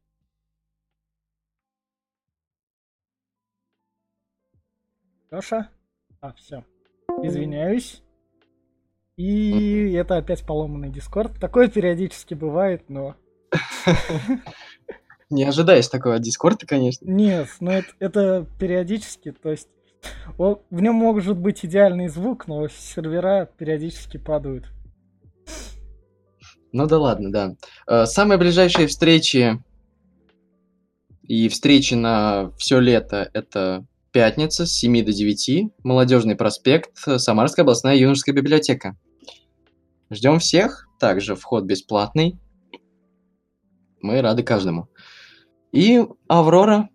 Леша? 5.35 5.69
А, 6.21 6.33
все. 6.35 6.65
Извиняюсь. 7.23 8.03
И 9.17 9.93
это 9.93 10.17
опять 10.17 10.45
поломанный 10.45 10.91
дискорд. 10.91 11.39
Такое 11.41 11.69
периодически 11.69 12.35
бывает, 12.35 12.89
но... 12.89 13.17
Не 15.31 15.45
ожидаешь 15.45 15.89
такого 15.89 16.17
от 16.17 16.23
Дискорда, 16.23 16.67
конечно. 16.67 17.09
Нет, 17.11 17.49
но 17.61 17.73
это, 17.73 17.89
это 17.99 18.47
периодически, 18.59 19.33
то 19.33 19.51
есть 19.51 19.69
в 20.37 20.61
нем 20.71 20.95
может 20.95 21.39
быть 21.39 21.65
идеальный 21.65 22.09
звук, 22.09 22.47
но 22.47 22.69
сервера 22.69 23.49
периодически 23.57 24.19
падают. 24.19 24.67
Ну 26.73 26.87
да 26.87 26.99
ладно, 26.99 27.33
да. 27.33 27.57
Э, 27.87 28.05
самые 28.05 28.39
ближайшие 28.39 28.87
встречи 28.87 29.63
и 31.23 31.49
встречи 31.49 31.95
на 31.95 32.51
все 32.59 32.79
лето 32.81 33.31
это 33.33 33.87
пятница 34.15 34.65
с 34.65 34.71
7 34.71 35.05
до 35.05 35.13
9, 35.13 35.73
Молодежный 35.83 36.37
проспект, 36.37 36.97
Самарская 36.97 37.65
областная 37.65 37.97
юношеская 37.97 38.33
библиотека. 38.33 38.97
Ждем 40.09 40.39
всех, 40.39 40.89
также 41.01 41.35
вход 41.35 41.65
бесплатный. 41.65 42.39
Мы 44.01 44.23
рады 44.23 44.45
каждому. 44.45 44.89
И 45.73 46.07
Аврора 46.29 46.91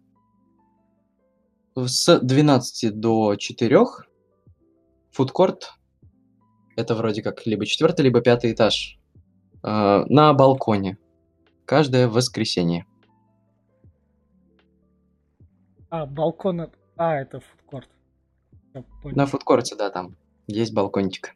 с 1.75 2.19
12 2.19 2.97
до 2.97 3.35
4 3.35 3.85
фудкорт. 5.11 5.73
Это 6.77 6.95
вроде 6.95 7.21
как 7.21 7.45
либо 7.45 7.65
четвертый, 7.65 8.03
либо 8.03 8.21
пятый 8.21 8.53
этаж. 8.53 8.97
Э, 9.61 10.05
на 10.07 10.33
балконе. 10.33 10.97
Каждое 11.65 12.07
воскресенье. 12.07 12.85
А, 15.89 16.05
балкон... 16.05 16.71
А, 16.99 17.15
это 17.15 17.39
фудкорт. 17.39 17.89
На 19.05 19.25
фудкорте, 19.25 19.77
да, 19.77 19.89
там 19.89 20.17
есть 20.47 20.73
балкончик. 20.73 21.33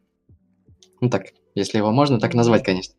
Ну 1.00 1.10
так, 1.10 1.28
если 1.56 1.78
его 1.78 1.90
можно 1.94 2.20
так 2.20 2.34
назвать, 2.34 2.66
конечно. 2.66 2.96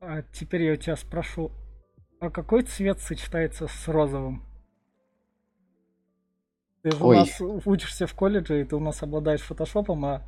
А 0.00 0.22
теперь 0.32 0.62
я 0.62 0.74
у 0.74 0.76
тебя 0.76 0.94
спрошу, 0.94 1.50
а 2.20 2.30
какой 2.30 2.62
цвет 2.62 3.00
сочетается 3.00 3.66
с 3.66 3.88
розовым? 3.88 4.44
Ты 6.82 6.92
же 6.92 7.04
Ой. 7.04 7.16
у 7.16 7.18
нас 7.18 7.40
учишься 7.66 8.06
в 8.06 8.14
колледже, 8.14 8.60
и 8.60 8.64
ты 8.64 8.76
у 8.76 8.80
нас 8.80 9.02
обладаешь 9.02 9.42
фотошопом, 9.42 10.04
а 10.04 10.22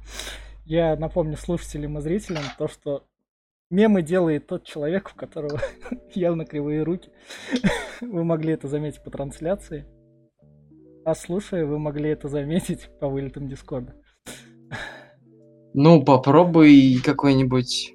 я 0.65 0.97
напомню 0.97 1.37
слушателям 1.37 1.97
и 1.97 2.01
зрителям 2.01 2.43
то, 2.59 2.67
что 2.67 3.07
мемы 3.73 4.03
делает 4.03 4.47
тот 4.47 4.65
человек, 4.65 5.11
у 5.13 5.19
которого 5.19 5.61
явно 6.15 6.45
кривые 6.45 6.85
руки. 6.85 7.11
вы 8.01 8.23
могли 8.23 8.53
это 8.53 8.69
заметить 8.69 9.03
по 9.03 9.11
трансляции. 9.11 9.87
А 11.05 11.17
слушая, 11.17 11.67
вы 11.67 11.79
могли 11.81 12.11
это 12.11 12.29
заметить 12.29 12.89
по 13.01 13.09
вылетам 13.09 13.49
Дискорда. 13.49 13.97
Ну, 15.75 16.05
попробуй 16.05 17.01
какой-нибудь 17.03 17.95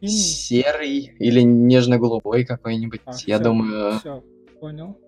серый 0.00 1.14
или 1.18 1.40
нежно-голубой 1.40 2.44
какой-нибудь. 2.44 3.00
А, 3.04 3.10
я 3.26 3.36
всё, 3.36 3.44
думаю... 3.44 3.98
Все, 3.98 4.24
понял. 4.60 4.98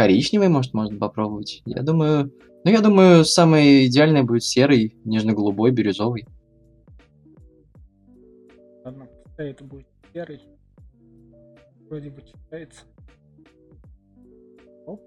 Коричневый, 0.00 0.48
может, 0.48 0.72
можно 0.72 0.98
попробовать. 0.98 1.60
Я 1.66 1.82
думаю... 1.82 2.32
Ну, 2.64 2.70
я 2.70 2.80
думаю, 2.80 3.22
самый 3.22 3.86
идеальный 3.86 4.22
будет 4.22 4.44
серый, 4.44 4.96
нежно-голубой, 5.04 5.72
бирюзовый. 5.72 6.26
Ладно, 8.82 9.06
это 9.36 9.62
будет 9.62 9.86
серый. 10.14 10.40
Вроде 11.90 12.08
бы 12.08 12.22
читается. 12.22 12.80
Оп. 14.86 15.02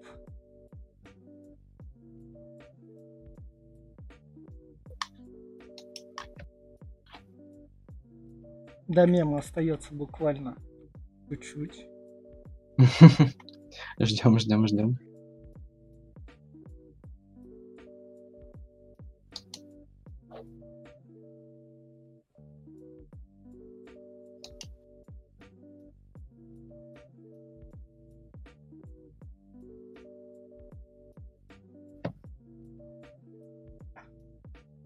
До 8.88 9.08
мема 9.08 9.40
остается 9.40 9.92
буквально 9.96 10.56
чуть-чуть. 11.30 11.88
Ждем, 14.00 14.40
ждем, 14.40 14.68
ждем. 14.68 14.98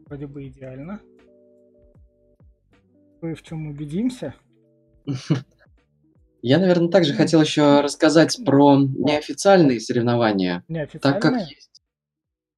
Вроде 0.08 0.28
бы 0.28 0.48
идеально. 0.48 1.02
кое 3.20 3.36
в 3.36 3.42
чем 3.42 3.68
убедимся. 3.68 4.36
Я, 6.42 6.60
наверное, 6.60 6.90
также 6.90 7.14
хотел 7.14 7.42
еще 7.42 7.82
рассказать 7.82 8.40
про 8.46 8.78
неофициальные 8.78 9.80
соревнования, 9.80 10.64
так 10.68 11.22
как 11.22 11.34
Неофициальные? 11.34 11.48
есть. 11.50 11.82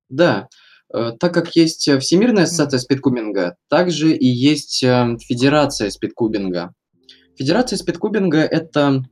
Да, 0.09 0.47
э, 0.93 1.11
так 1.19 1.33
как 1.33 1.55
есть 1.55 1.89
Всемирная 1.99 2.43
ассоциация 2.43 2.79
спидкубинга, 2.79 3.55
также 3.69 4.13
и 4.13 4.25
есть 4.25 4.83
э, 4.83 5.17
Федерация 5.21 5.89
спидкубинга. 5.89 6.73
Федерация 7.37 7.77
спидкубинга– 7.77 8.39
это 8.39 9.03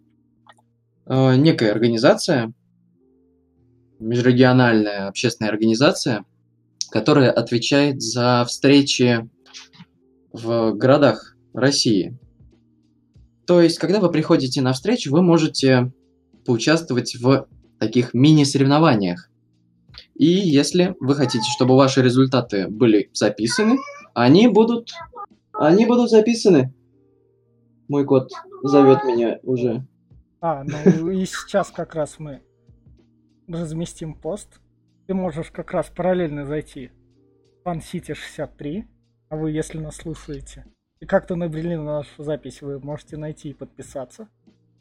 э, 1.05 1.35
некая 1.35 1.71
организация, 1.71 2.53
межрегиональная 3.99 5.07
общественная 5.07 5.51
организация, 5.51 6.25
которая 6.91 7.31
отвечает 7.31 8.01
за 8.01 8.45
встречи 8.47 9.29
в 10.31 10.73
городах 10.73 11.35
России. 11.53 12.17
То 13.47 13.61
есть, 13.61 13.79
когда 13.79 14.01
вы 14.01 14.11
приходите 14.11 14.61
на 14.61 14.73
встречу, 14.73 15.09
вы 15.11 15.21
можете 15.21 15.93
поучаствовать 16.45 17.15
в 17.15 17.47
таких 17.79 18.13
мини-соревнованиях. 18.13 19.29
И 20.15 20.25
если 20.25 20.95
вы 20.99 21.15
хотите, 21.15 21.45
чтобы 21.55 21.77
ваши 21.77 22.01
результаты 22.01 22.67
были 22.67 23.09
записаны, 23.13 23.77
они 24.13 24.47
будут, 24.49 24.91
они 25.53 25.85
будут 25.85 26.09
записаны. 26.09 26.73
Мой 27.87 28.03
кот 28.05 28.31
зовет 28.63 29.05
меня 29.05 29.39
уже. 29.43 29.87
А, 30.41 30.63
ну 30.63 31.09
и 31.09 31.25
сейчас 31.25 31.71
как 31.71 31.95
раз 31.95 32.19
мы 32.19 32.41
разместим 33.47 34.13
пост. 34.13 34.59
Ты 35.07 35.13
можешь 35.13 35.51
как 35.51 35.71
раз 35.71 35.89
параллельно 35.95 36.45
зайти 36.45 36.91
в 37.63 37.67
FunCity 37.69 38.13
63, 38.13 38.85
а 39.29 39.37
вы, 39.37 39.51
если 39.51 39.77
нас 39.77 39.95
слушаете, 39.95 40.65
как-то 41.05 41.35
набрели 41.35 41.75
на 41.75 41.97
нашу 41.97 42.23
запись, 42.23 42.61
вы 42.61 42.79
можете 42.79 43.17
найти 43.17 43.49
и 43.49 43.53
подписаться. 43.53 44.27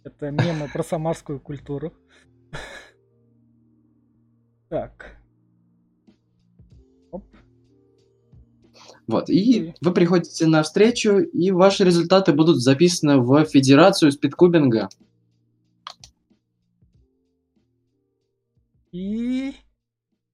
Это 0.04 0.30
мемы 0.30 0.68
про 0.72 0.82
самарскую 0.82 1.40
культуру. 1.40 1.92
Так. 4.68 5.16
Оп. 7.10 7.24
Вот, 9.06 9.30
и 9.30 9.74
вы 9.80 9.92
приходите 9.92 10.46
на 10.46 10.62
встречу, 10.62 11.18
и 11.18 11.50
ваши 11.50 11.84
результаты 11.84 12.32
будут 12.32 12.58
записаны 12.58 13.18
в 13.18 13.44
Федерацию 13.44 14.10
спидкубинга. 14.10 14.88
И... 18.90 19.54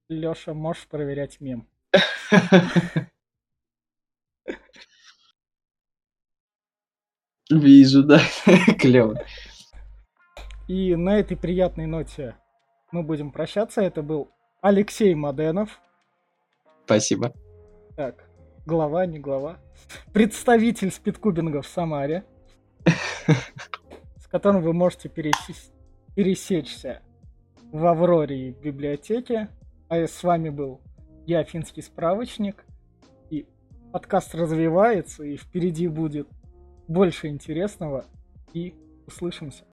Леша, 0.08 0.54
можешь 0.54 0.86
проверять 0.86 1.40
мем. 1.40 1.66
Вижу, 7.58 8.02
да. 8.04 8.20
Клево. 8.78 9.22
И 10.68 10.94
на 10.96 11.18
этой 11.18 11.36
приятной 11.36 11.86
ноте 11.86 12.36
мы 12.92 13.02
будем 13.02 13.30
прощаться. 13.30 13.80
Это 13.82 14.02
был 14.02 14.30
Алексей 14.60 15.14
Маденов. 15.14 15.80
Спасибо. 16.84 17.32
Так, 17.96 18.28
глава, 18.64 19.06
не 19.06 19.18
глава. 19.18 19.58
Представитель 20.12 20.90
спидкубинга 20.90 21.62
в 21.62 21.66
Самаре, 21.66 22.24
с 22.86 24.26
которым 24.30 24.62
вы 24.62 24.72
можете 24.72 25.08
пересечь- 25.08 25.72
пересечься 26.14 27.02
в 27.72 27.84
Авроре 27.86 28.48
и 28.48 28.52
в 28.52 28.60
библиотеке. 28.60 29.48
А 29.88 29.96
с 29.96 30.22
вами 30.22 30.48
был 30.48 30.80
я, 31.26 31.44
финский 31.44 31.82
справочник. 31.82 32.64
И 33.30 33.46
подкаст 33.92 34.34
развивается, 34.34 35.24
и 35.24 35.36
впереди 35.36 35.88
будет 35.88 36.28
больше 36.92 37.28
интересного. 37.28 38.04
И 38.52 38.74
услышимся. 39.06 39.64